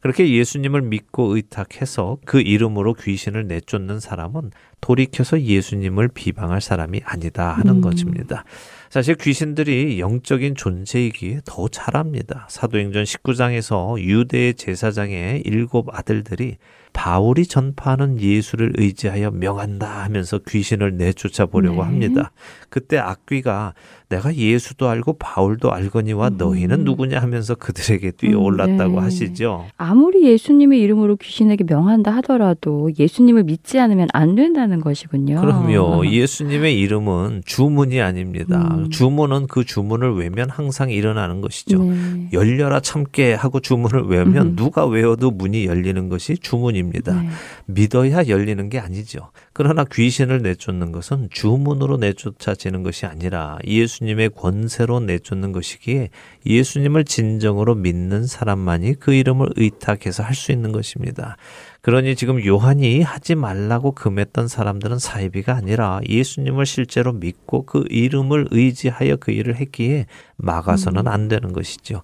그렇게 0.00 0.32
예수님을 0.32 0.80
믿고 0.80 1.36
의탁해서 1.36 2.16
그 2.24 2.40
이름으로 2.40 2.94
귀신을 2.94 3.46
내쫓는 3.46 4.00
사람은 4.00 4.52
돌이켜서 4.80 5.38
예수님을 5.38 6.08
비방할 6.08 6.62
사람이 6.62 7.02
아니다 7.04 7.52
하는 7.52 7.76
음. 7.76 7.80
것입니다. 7.82 8.44
사실 8.88 9.16
귀신들이 9.16 10.00
영적인 10.00 10.54
존재이기에 10.54 11.42
더 11.44 11.68
잘합니다. 11.68 12.46
사도행전 12.48 13.04
19장에서 13.04 14.00
유대의 14.00 14.54
제사장의 14.54 15.42
일곱 15.44 15.94
아들들이 15.94 16.56
바울이 16.98 17.46
전파하는 17.46 18.20
예수를 18.20 18.72
의지하여 18.76 19.30
명한다 19.30 19.86
하면서 20.02 20.38
귀신을 20.38 20.96
내쫓아 20.96 21.46
보려고 21.46 21.76
네. 21.76 21.82
합니다. 21.82 22.32
그때 22.70 22.98
악귀가 22.98 23.74
내가 24.08 24.34
예수도 24.34 24.88
알고 24.88 25.18
바울도 25.18 25.72
알거니와 25.72 26.28
음. 26.28 26.36
너희는 26.38 26.82
누구냐 26.84 27.20
하면서 27.20 27.54
그들에게 27.54 28.12
뛰어올랐다고 28.12 28.94
음, 28.94 28.96
네. 28.96 29.02
하시죠. 29.02 29.66
아무리 29.76 30.24
예수님의 30.24 30.80
이름으로 30.80 31.16
귀신에게 31.16 31.64
명한다 31.64 32.10
하더라도 32.16 32.90
예수님을 32.98 33.44
믿지 33.44 33.78
않으면 33.78 34.08
안 34.12 34.34
된다는 34.34 34.80
것이군요. 34.80 35.40
그럼요. 35.40 36.06
예수님의 36.06 36.80
이름은 36.80 37.42
주문이 37.44 38.00
아닙니다. 38.00 38.76
음. 38.76 38.90
주문은 38.90 39.46
그 39.46 39.64
주문을 39.64 40.16
외면 40.16 40.50
항상 40.50 40.90
일어나는 40.90 41.42
것이죠. 41.42 41.80
네. 41.80 42.28
열려라 42.32 42.80
참게 42.80 43.34
하고 43.34 43.60
주문을 43.60 44.06
외우면 44.06 44.46
음. 44.46 44.56
누가 44.56 44.84
외워도 44.86 45.30
문이 45.30 45.66
열리는 45.66 46.08
것이 46.08 46.38
주문입니다. 46.38 46.87
네. 47.20 47.28
믿어야 47.66 48.26
열리는 48.28 48.68
게 48.68 48.78
아니죠. 48.78 49.30
그러나 49.52 49.84
귀신을 49.84 50.42
내쫓는 50.42 50.92
것은 50.92 51.28
주문으로 51.30 51.98
내쫓아지는 51.98 52.82
것이 52.82 53.04
아니라 53.04 53.58
예수 53.66 53.98
예수님의 53.98 54.30
권세로 54.30 55.00
내쫓는 55.00 55.52
것이기에 55.52 56.10
예수님을 56.46 57.04
진정으로 57.04 57.74
믿는 57.74 58.26
사람만이 58.26 58.94
그 58.94 59.12
이름을 59.12 59.50
의탁해서 59.56 60.22
할 60.22 60.38
수 60.38 60.52
있는 60.52 60.70
것입니다. 60.70 61.36
그러니 61.80 62.14
지금 62.14 62.44
요한이 62.44 63.02
하지 63.02 63.34
말라고 63.34 63.90
금했던 63.90 64.46
사람들은 64.46 65.00
사이비가 65.00 65.56
아니라 65.56 66.00
예수님을 66.08 66.64
실제로 66.64 67.12
믿고 67.12 67.66
그 67.66 67.84
이름을 67.90 68.46
의지하여 68.52 69.16
그 69.16 69.32
일을 69.32 69.56
했기에 69.56 70.06
막아서는 70.36 71.08
음. 71.08 71.08
안 71.08 71.26
되는 71.26 71.52
것이죠. 71.52 72.02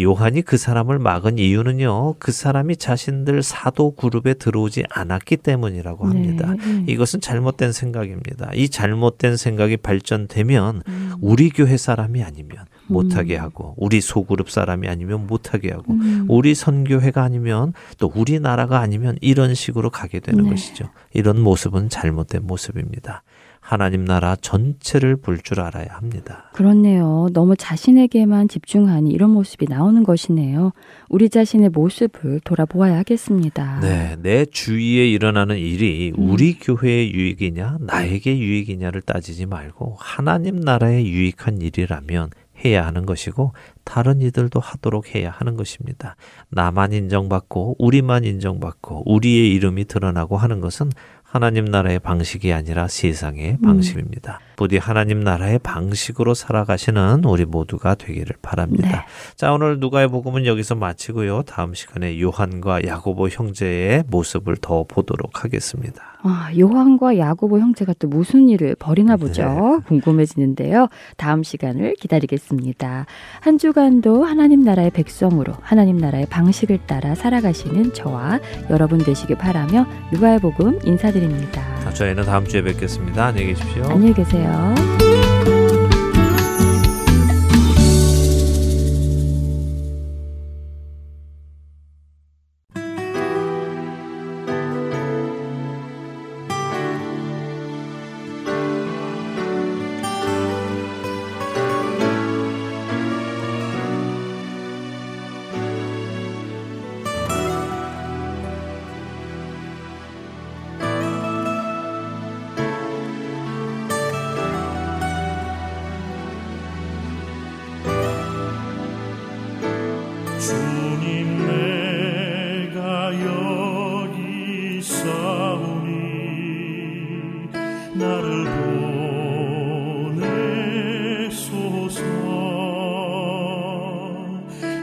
요한이 0.00 0.42
그 0.42 0.56
사람을 0.56 0.98
막은 0.98 1.38
이유는요, 1.38 2.16
그 2.18 2.32
사람이 2.32 2.76
자신들 2.76 3.42
사도 3.42 3.92
그룹에 3.94 4.34
들어오지 4.34 4.84
않았기 4.90 5.36
때문이라고 5.38 6.06
합니다. 6.06 6.54
네. 6.54 6.84
이것은 6.88 7.20
잘못된 7.20 7.72
생각입니다. 7.72 8.50
이 8.54 8.68
잘못된 8.68 9.36
생각이 9.36 9.76
발전되면 9.76 10.82
음. 10.86 11.12
우리 11.20 11.50
교회 11.50 11.76
사람이 11.76 12.22
아니면 12.22 12.64
못하게 12.86 13.36
음. 13.36 13.42
하고 13.42 13.74
우리 13.76 14.00
소그룹 14.00 14.50
사람이 14.50 14.88
아니면 14.88 15.26
못하게 15.26 15.70
하고 15.70 15.92
음. 15.92 16.26
우리 16.28 16.54
선교회가 16.54 17.22
아니면 17.22 17.72
또 17.98 18.10
우리나라가 18.14 18.80
아니면 18.80 19.16
이런 19.20 19.54
식으로 19.54 19.90
가게 19.90 20.20
되는 20.20 20.44
네. 20.44 20.50
것이죠. 20.50 20.90
이런 21.12 21.40
모습은 21.40 21.88
잘못된 21.88 22.46
모습입니다. 22.46 23.22
하나님 23.66 24.04
나라 24.04 24.36
전체를 24.36 25.16
볼 25.16 25.38
줄 25.42 25.60
알아야 25.60 25.86
합니다. 25.90 26.50
그렇네요. 26.52 27.28
너무 27.32 27.56
자신에게만 27.56 28.48
집중하니 28.48 29.10
이런 29.10 29.30
모습이 29.30 29.66
나오는 29.68 30.04
것이네요. 30.04 30.72
우리 31.08 31.30
자신의 31.30 31.70
모습을 31.70 32.40
돌아보아야 32.44 32.98
하겠습니다. 32.98 33.80
네, 33.80 34.16
내 34.20 34.44
주위에 34.44 35.08
일어나는 35.10 35.56
일이 35.56 36.12
음. 36.16 36.30
우리 36.30 36.58
교회의 36.58 37.12
유익이냐, 37.14 37.78
나에게 37.80 38.38
유익이냐를 38.38 39.00
따지지 39.00 39.46
말고 39.46 39.96
하나님 39.98 40.56
나라에 40.60 41.02
유익한 41.04 41.62
일이라면 41.62 42.30
해야 42.64 42.86
하는 42.86 43.04
것이고 43.04 43.52
다른 43.82 44.22
이들도 44.22 44.60
하도록 44.60 45.14
해야 45.14 45.30
하는 45.30 45.56
것입니다. 45.56 46.16
나만 46.50 46.92
인정받고 46.92 47.76
우리만 47.78 48.24
인정받고 48.24 49.12
우리의 49.12 49.52
이름이 49.54 49.86
드러나고 49.86 50.36
하는 50.36 50.60
것은 50.60 50.90
하나님 51.34 51.64
나라의 51.64 51.98
방식이 51.98 52.52
아니라 52.52 52.86
세상의 52.86 53.54
음. 53.54 53.60
방식입니다. 53.60 54.38
부디 54.56 54.78
하나님 54.78 55.20
나라의 55.20 55.58
방식으로 55.60 56.34
살아가시는 56.34 57.24
우리 57.24 57.44
모두가 57.44 57.94
되기를 57.94 58.36
바랍니다. 58.42 58.88
네. 58.88 58.96
자, 59.36 59.52
오늘 59.52 59.78
누가의 59.80 60.08
복음은 60.08 60.46
여기서 60.46 60.74
마치고요. 60.74 61.42
다음 61.42 61.74
시간에 61.74 62.20
요한과 62.20 62.84
야고보 62.86 63.28
형제의 63.28 64.04
모습을 64.08 64.56
더 64.56 64.84
보도록 64.84 65.44
하겠습니다. 65.44 66.02
아, 66.22 66.50
요한과 66.58 67.18
야고보 67.18 67.58
형제가 67.58 67.94
또 67.98 68.08
무슨 68.08 68.48
일을 68.48 68.76
벌이나 68.78 69.16
보죠. 69.16 69.42
네. 69.42 69.88
궁금해지는데요. 69.88 70.88
다음 71.16 71.42
시간을 71.42 71.94
기다리겠습니다. 72.00 73.06
한 73.40 73.58
주간도 73.58 74.24
하나님 74.24 74.62
나라의 74.62 74.90
백성으로 74.90 75.54
하나님 75.60 75.98
나라의 75.98 76.26
방식을 76.26 76.86
따라 76.86 77.14
살아가시는 77.14 77.92
저와 77.92 78.40
여러분 78.70 78.98
되시길 78.98 79.36
바라며 79.36 79.86
누가의 80.12 80.38
복음 80.40 80.78
인사드립니다. 80.84 81.62
자, 81.80 81.90
저희는 81.92 82.24
다음 82.24 82.46
주에 82.46 82.62
뵙겠습니다. 82.62 83.26
안녕히 83.26 83.48
계십시오. 83.48 83.84
안녕히 83.84 84.14
계세요. 84.14 84.43
주세요. 84.44 85.23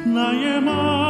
나의 0.06 0.62
마음. 0.62 1.01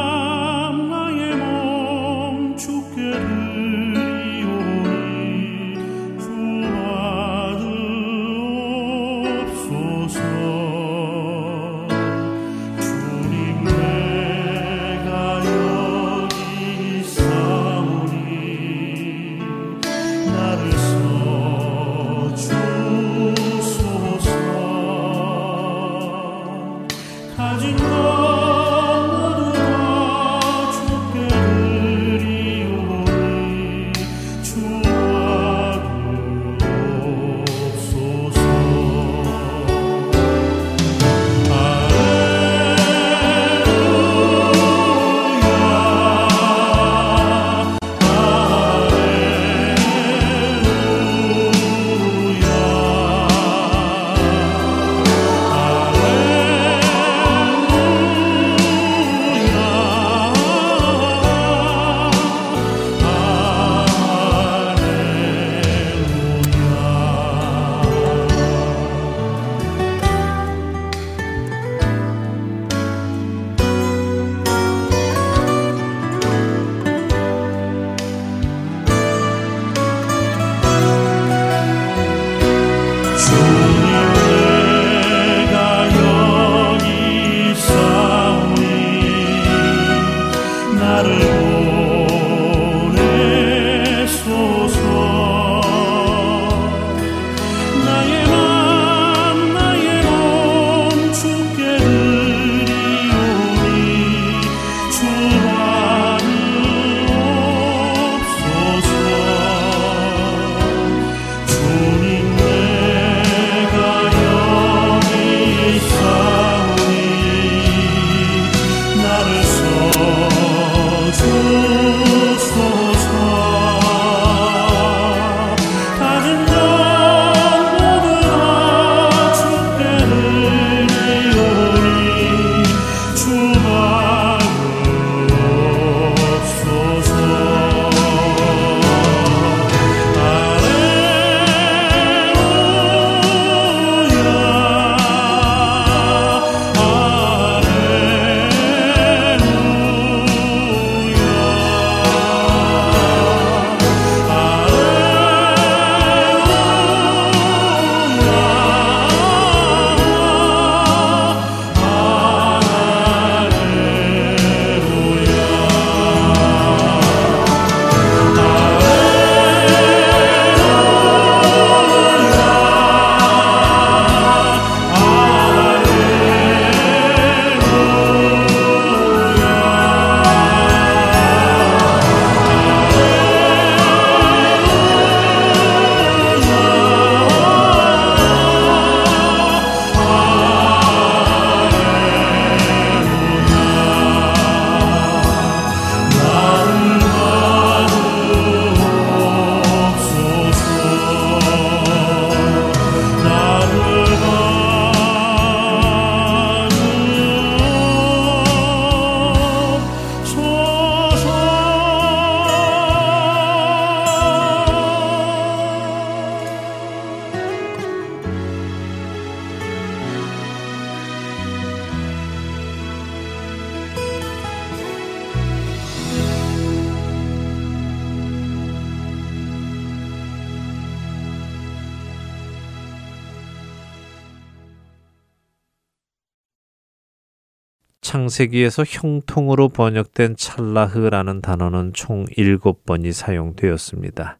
창세기에서 238.02 238.84
형통으로 238.84 239.70
번역된 239.70 240.36
찰라흐라는 240.36 241.42
단어는 241.42 241.94
총 241.94 242.26
7번이 242.26 243.12
사용되었습니다. 243.12 244.40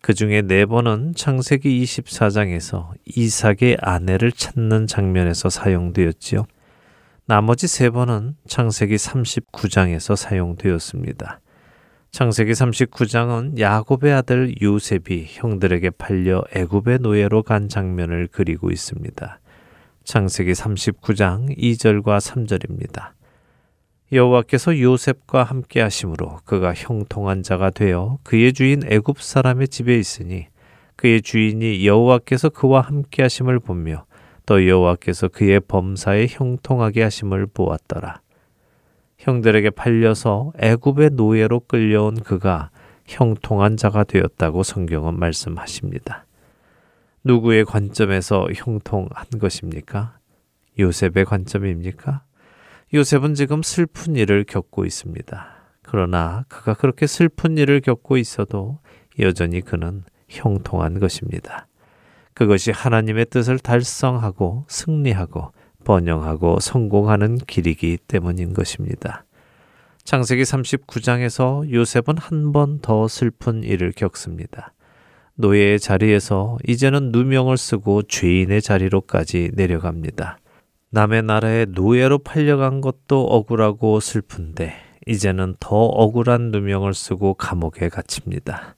그 0.00 0.14
중에 0.14 0.42
4번은 0.42 1.14
창세기 1.14 1.82
24장에서 1.82 2.90
이삭의 3.04 3.78
아내를 3.80 4.32
찾는 4.32 4.86
장면에서 4.86 5.48
사용되었지요. 5.48 6.46
나머지 7.26 7.66
3번은 7.66 8.34
창세기 8.46 8.96
39장에서 8.96 10.16
사용되었습니다. 10.16 11.40
창세기 12.10 12.52
39장은 12.52 13.58
야곱의 13.58 14.12
아들 14.12 14.54
요셉이 14.60 15.26
형들에게 15.28 15.90
팔려 15.90 16.44
애굽의 16.54 16.98
노예로 17.00 17.42
간 17.42 17.68
장면을 17.68 18.28
그리고 18.30 18.70
있습니다. 18.70 19.40
창세기 20.04 20.52
39장 20.52 21.56
2절과 21.56 22.20
3절입니다. 22.20 23.12
여호와께서 24.12 24.78
요셉과 24.78 25.42
함께 25.44 25.80
하심으로 25.80 26.40
그가 26.44 26.74
형통한 26.74 27.42
자가 27.42 27.70
되어 27.70 28.18
그의 28.22 28.52
주인 28.52 28.82
애굽 28.86 29.22
사람의 29.22 29.68
집에 29.68 29.98
있으니 29.98 30.46
그의 30.96 31.22
주인이 31.22 31.86
여호와께서 31.86 32.50
그와 32.50 32.82
함께 32.82 33.22
하심을 33.22 33.58
보며 33.60 34.04
또 34.44 34.68
여호와께서 34.68 35.28
그의 35.28 35.60
범사에 35.60 36.26
형통하게 36.28 37.02
하심을 37.02 37.46
보았더라. 37.46 38.20
형들에게 39.18 39.70
팔려서 39.70 40.52
애굽의 40.58 41.10
노예로 41.14 41.60
끌려온 41.60 42.20
그가 42.20 42.68
형통한 43.06 43.78
자가 43.78 44.04
되었다고 44.04 44.64
성경은 44.64 45.18
말씀하십니다. 45.18 46.26
누구의 47.24 47.64
관점에서 47.64 48.48
형통한 48.54 49.26
것입니까? 49.40 50.18
요셉의 50.78 51.24
관점입니까? 51.24 52.22
요셉은 52.92 53.34
지금 53.34 53.62
슬픈 53.62 54.14
일을 54.16 54.44
겪고 54.44 54.84
있습니다. 54.84 55.46
그러나 55.82 56.44
그가 56.48 56.74
그렇게 56.74 57.06
슬픈 57.06 57.56
일을 57.56 57.80
겪고 57.80 58.16
있어도 58.18 58.78
여전히 59.18 59.60
그는 59.60 60.04
형통한 60.28 60.98
것입니다. 61.00 61.66
그것이 62.34 62.72
하나님의 62.72 63.26
뜻을 63.26 63.58
달성하고 63.58 64.66
승리하고 64.68 65.52
번영하고 65.84 66.60
성공하는 66.60 67.38
길이기 67.38 67.98
때문인 68.08 68.54
것입니다. 68.54 69.24
창세기 70.04 70.42
39장에서 70.42 71.70
요셉은 71.70 72.18
한 72.18 72.52
번 72.52 72.80
더 72.80 73.08
슬픈 73.08 73.62
일을 73.62 73.92
겪습니다. 73.92 74.72
노예의 75.36 75.80
자리에서 75.80 76.58
이제는 76.66 77.10
누명을 77.10 77.56
쓰고 77.56 78.02
죄인의 78.02 78.62
자리로까지 78.62 79.50
내려갑니다. 79.54 80.38
남의 80.90 81.24
나라에 81.24 81.66
노예로 81.68 82.18
팔려간 82.18 82.80
것도 82.80 83.26
억울하고 83.26 83.98
슬픈데 83.98 84.74
이제는 85.06 85.56
더 85.58 85.74
억울한 85.76 86.52
누명을 86.52 86.94
쓰고 86.94 87.34
감옥에 87.34 87.88
갇힙니다. 87.88 88.76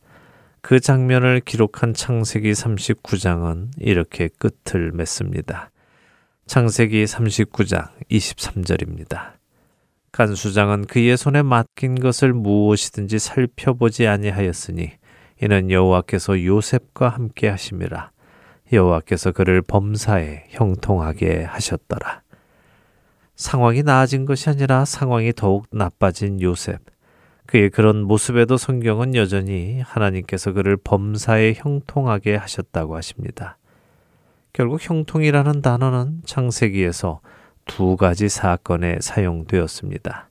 그 0.63 0.81
장면을 0.81 1.41
기록한 1.41 1.93
창세기 1.93 2.53
39장은 2.53 3.69
이렇게 3.79 4.29
끝을 4.39 4.93
맺습니다. 4.93 5.71
창세기 6.47 7.05
39장 7.05 7.91
23절입니다. 8.11 9.35
간수장은 10.11 10.87
그의 10.87 11.19
손에 11.19 11.43
맡긴 11.43 12.01
것을 12.01 12.33
무엇이든지 12.33 13.19
살펴보지 13.19 14.07
아니하였으니 14.07 14.93
이는 15.43 15.71
여호와께서 15.71 16.45
요셉과 16.45 17.09
함께 17.09 17.49
하심이라 17.49 18.11
여호와께서 18.73 19.33
그를 19.33 19.63
범사에 19.63 20.45
형통하게 20.49 21.45
하셨더라. 21.45 22.23
상황이 23.37 23.83
나아진 23.83 24.25
것이 24.25 24.49
아니라 24.49 24.85
상황이 24.85 25.33
더욱 25.33 25.67
나빠진 25.71 26.41
요셉. 26.41 26.81
그의 27.47 27.71
그런 27.71 28.03
모습에도 28.03 28.57
성경은 28.57 29.15
여전히 29.15 29.81
하나님께서 29.81 30.53
그를 30.53 30.77
범사에 30.77 31.55
형통하게 31.57 32.35
하셨다고 32.35 32.97
하십니다. 32.97 33.59
결국 34.53 34.81
형통이라는 34.83 35.61
단어는 35.61 36.23
창세기에서 36.25 37.21
두 37.67 37.97
가지 37.97 38.29
사건에 38.29 38.97
사용되었습니다. 39.01 40.29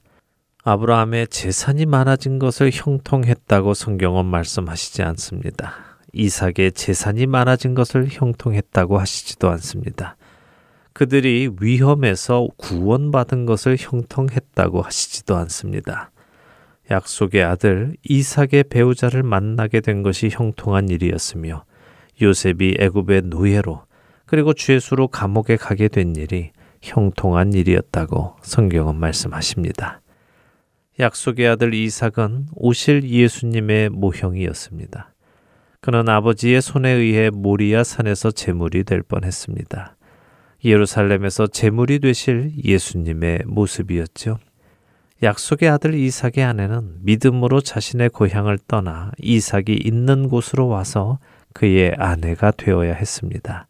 아브라함의 0.68 1.28
재산이 1.28 1.86
많아진 1.86 2.39
것을 2.39 2.72
형통했다고 2.74 3.76
성경은 3.76 4.26
말씀하시지 4.26 5.03
않습니다. 5.03 5.76
이삭의 6.11 6.72
재산이 6.74 7.28
많아진 7.28 7.76
것을 7.76 8.07
형통했다고 8.09 8.97
하시지도 8.97 9.47
않습니다. 9.51 10.18
그들이 10.93 11.51
위험에서 11.61 12.47
구원받은 12.57 13.45
것을 13.45 13.78
형통했다고 13.78 14.82
하시지도 14.82 15.36
않습니다. 15.36 16.09
약속의 16.89 17.43
아들 17.43 17.95
이삭의 18.01 18.63
배우자를 18.72 19.22
만나게 19.22 19.82
된 19.82 20.01
것이 20.01 20.30
형통한 20.32 20.89
일이었으며 20.89 21.63
요셉이 22.20 22.78
애굽의 22.80 23.22
노예로 23.26 23.84
그리고 24.26 24.55
죄수로 24.55 25.09
감옥에 25.09 25.57
가게 25.57 25.89
된 25.89 26.16
일이 26.16 26.49
형통한 26.82 27.53
일이었다고 27.53 28.38
성경은 28.41 28.95
말씀하십니다. 28.95 30.01
약속의 30.98 31.48
아들 31.48 31.74
이삭은 31.74 32.48
오실 32.54 33.04
예수님의 33.04 33.89
모형이었습니다. 33.89 35.14
그는 35.82 36.08
아버지의 36.08 36.62
손에 36.62 36.89
의해 36.89 37.30
모리아 37.30 37.84
산에서 37.84 38.32
제물이 38.32 38.86
될 38.86 39.02
뻔했습니다. 39.02 39.98
예루살렘에서 40.64 41.48
제물이 41.48 42.00
되실 42.00 42.54
예수님의 42.64 43.41
모습이었죠. 43.46 44.39
약속의 45.22 45.70
아들 45.70 45.93
이삭의 45.96 46.43
아내는 46.43 47.00
믿음으로 47.02 47.60
자신의 47.60 48.10
고향을 48.10 48.58
떠나 48.68 49.12
이삭이 49.20 49.74
있는 49.74 50.30
곳으로 50.30 50.68
와서 50.68 51.20
그의 51.54 51.93
아내가 51.98 52.52
되어야 52.52 52.93
했습니다. 52.93 53.68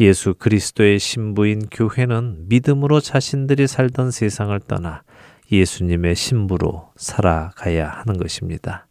예수 0.00 0.34
그리스도의 0.34 0.98
신부인 0.98 1.66
교회는 1.70 2.48
믿음으로 2.48 3.00
자신들이 3.00 3.66
살던 3.66 4.10
세상을 4.10 4.58
떠나 4.60 5.02
예수님의 5.50 6.14
신부로 6.14 6.90
살아가야 6.96 7.88
하는 7.88 8.18
것입니다. 8.18 8.86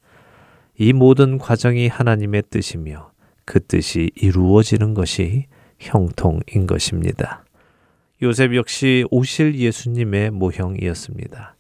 이 0.78 0.94
모든 0.94 1.38
과정이 1.38 1.88
하나님의 1.88 2.44
뜻이며 2.50 3.12
그 3.46 3.60
뜻이 3.66 4.12
이루어지는 4.16 4.94
것이 4.94 5.46
형통인 5.80 6.68
것입니다. 6.68 7.44
요셉 8.22 8.56
역시 8.56 9.06
오실 9.12 9.56
예수님의 9.56 10.32
모형이었습니다. 10.32 11.56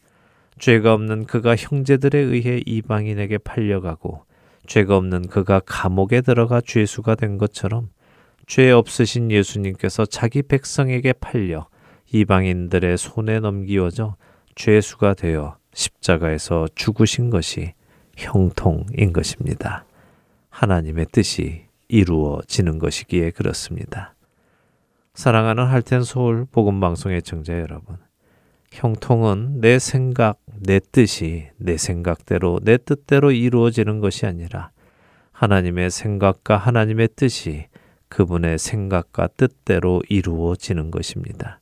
죄가 0.59 0.93
없는 0.93 1.25
그가 1.25 1.55
형제들에 1.55 2.17
의해 2.17 2.61
이방인에게 2.65 3.37
팔려가고 3.39 4.23
죄가 4.65 4.97
없는 4.97 5.27
그가 5.27 5.61
감옥에 5.65 6.21
들어가 6.21 6.61
죄수가 6.61 7.15
된 7.15 7.37
것처럼 7.37 7.89
죄 8.47 8.71
없으신 8.71 9.29
예수님께서 9.29 10.05
자기 10.05 10.41
백성에게 10.41 11.13
팔려 11.13 11.67
이방인들의 12.11 12.97
손에 12.97 13.39
넘기워져 13.39 14.15
죄수가 14.57 15.13
되어 15.13 15.55
십자가에서 15.73 16.67
죽으신 16.73 17.29
것이 17.29 17.73
형통인 18.17 19.13
것입니다. 19.13 19.85
하나님의 20.49 21.05
뜻이 21.11 21.67
이루어지는 21.87 22.79
것이기에 22.79 23.31
그렇습니다. 23.31 24.15
사랑하는 25.13 25.67
할텐 25.67 26.01
서울 26.01 26.45
복음 26.51 26.79
방송의 26.79 27.21
청자 27.21 27.59
여러분. 27.59 27.97
형통은 28.71 29.61
내 29.61 29.77
생각, 29.77 30.39
내 30.59 30.79
뜻이 30.79 31.49
내 31.57 31.77
생각대로 31.77 32.59
내 32.63 32.77
뜻대로 32.77 33.31
이루어지는 33.31 33.99
것이 33.99 34.25
아니라 34.25 34.71
하나님의 35.31 35.91
생각과 35.91 36.57
하나님의 36.57 37.09
뜻이 37.15 37.67
그분의 38.09 38.57
생각과 38.57 39.27
뜻대로 39.37 40.01
이루어지는 40.09 40.89
것입니다. 40.89 41.59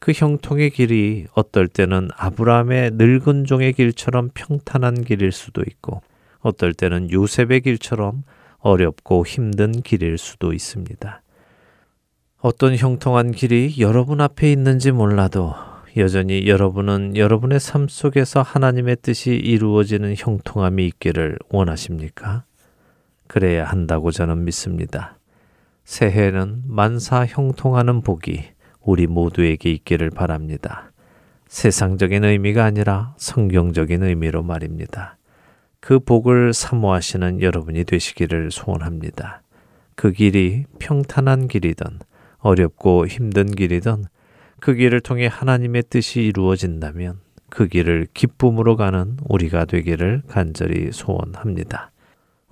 그 0.00 0.12
형통의 0.12 0.70
길이 0.70 1.26
어떨 1.34 1.68
때는 1.68 2.08
아브라함의 2.16 2.92
늙은 2.94 3.44
종의 3.44 3.72
길처럼 3.72 4.30
평탄한 4.34 5.04
길일 5.04 5.32
수도 5.32 5.62
있고 5.66 6.02
어떨 6.40 6.72
때는 6.72 7.10
요셉의 7.10 7.62
길처럼 7.62 8.22
어렵고 8.58 9.26
힘든 9.26 9.72
길일 9.82 10.18
수도 10.18 10.52
있습니다. 10.52 11.22
어떤 12.40 12.76
형통한 12.76 13.32
길이 13.32 13.74
여러분 13.78 14.20
앞에 14.20 14.50
있는지 14.52 14.92
몰라도 14.92 15.54
여전히 15.96 16.46
여러분은 16.46 17.16
여러분의 17.16 17.58
삶 17.58 17.88
속에서 17.88 18.42
하나님의 18.42 18.98
뜻이 19.02 19.32
이루어지는 19.32 20.14
형통함이 20.16 20.86
있기를 20.86 21.38
원하십니까? 21.48 22.44
그래야 23.26 23.64
한다고 23.64 24.12
저는 24.12 24.44
믿습니다. 24.44 25.18
새해는 25.84 26.62
만사 26.66 27.26
형통하는 27.26 28.02
복이 28.02 28.44
우리 28.88 29.06
모두에게 29.06 29.70
있기를 29.70 30.08
바랍니다. 30.08 30.92
세상적인 31.46 32.24
의미가 32.24 32.64
아니라 32.64 33.14
성경적인 33.18 34.02
의미로 34.02 34.42
말입니다. 34.42 35.18
그 35.78 35.98
복을 35.98 36.54
사모하시는 36.54 37.42
여러분이 37.42 37.84
되시기를 37.84 38.50
소원합니다. 38.50 39.42
그 39.94 40.12
길이 40.12 40.64
평탄한 40.78 41.48
길이든 41.48 41.98
어렵고 42.38 43.06
힘든 43.06 43.54
길이든 43.54 44.04
그 44.58 44.72
길을 44.72 45.00
통해 45.00 45.28
하나님의 45.30 45.84
뜻이 45.90 46.22
이루어진다면 46.22 47.20
그 47.50 47.68
길을 47.68 48.06
기쁨으로 48.14 48.76
가는 48.76 49.18
우리가 49.28 49.66
되기를 49.66 50.22
간절히 50.28 50.92
소원합니다. 50.92 51.90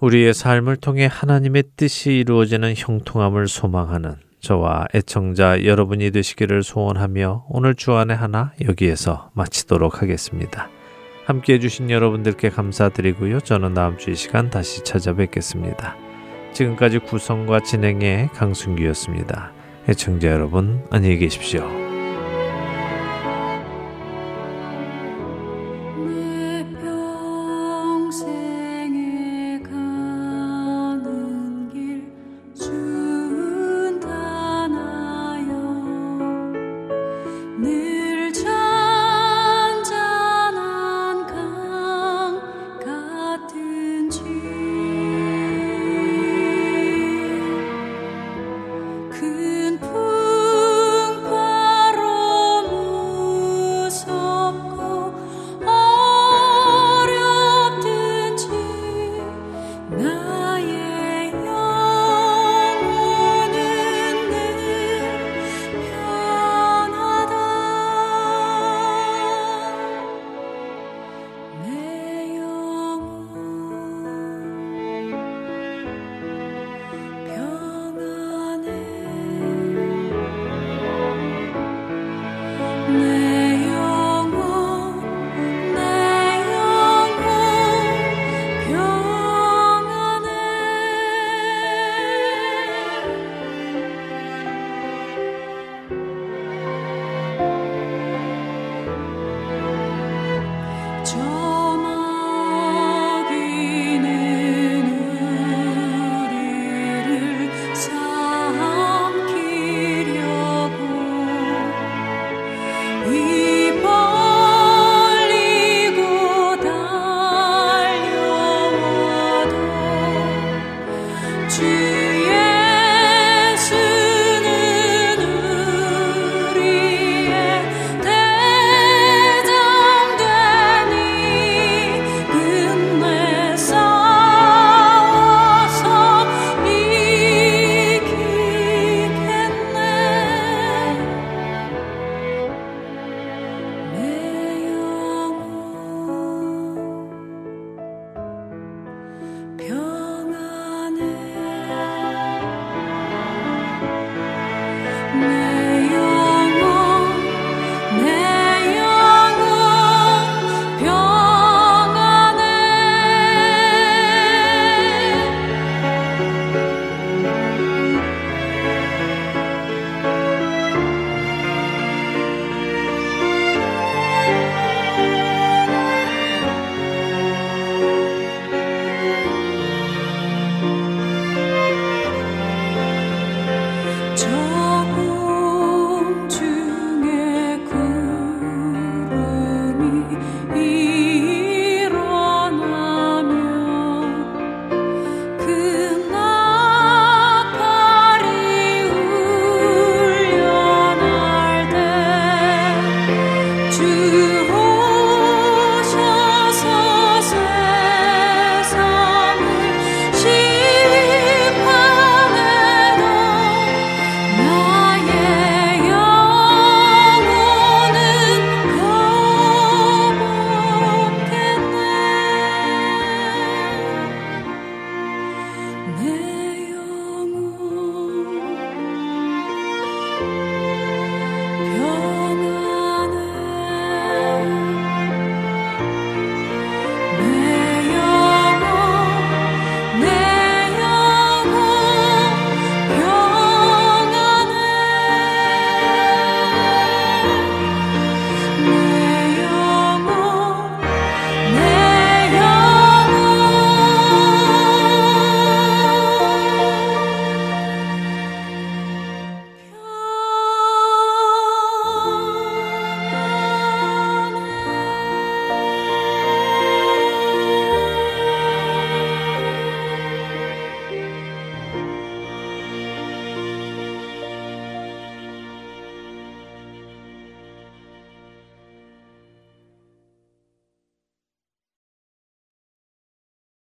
우리의 0.00 0.34
삶을 0.34 0.76
통해 0.76 1.08
하나님의 1.10 1.64
뜻이 1.78 2.12
이루어지는 2.12 2.74
형통함을 2.76 3.48
소망하는 3.48 4.25
저와 4.46 4.86
애청자 4.94 5.64
여러분이 5.64 6.12
되시기를 6.12 6.62
소원하며 6.62 7.46
오늘 7.48 7.74
주안의 7.74 8.16
하나 8.16 8.52
여기에서 8.64 9.30
마치도록 9.34 10.02
하겠습니다. 10.02 10.68
함께 11.24 11.54
해주신 11.54 11.90
여러분들께 11.90 12.50
감사드리고요. 12.50 13.40
저는 13.40 13.74
다음 13.74 13.98
주 13.98 14.12
이 14.12 14.14
시간 14.14 14.48
다시 14.48 14.84
찾아뵙겠습니다. 14.84 15.96
지금까지 16.52 17.00
구성과 17.00 17.60
진행의 17.60 18.28
강순기였습니다. 18.34 19.50
애청자 19.88 20.28
여러분, 20.28 20.86
안녕히 20.90 21.18
계십시오. 21.18 21.85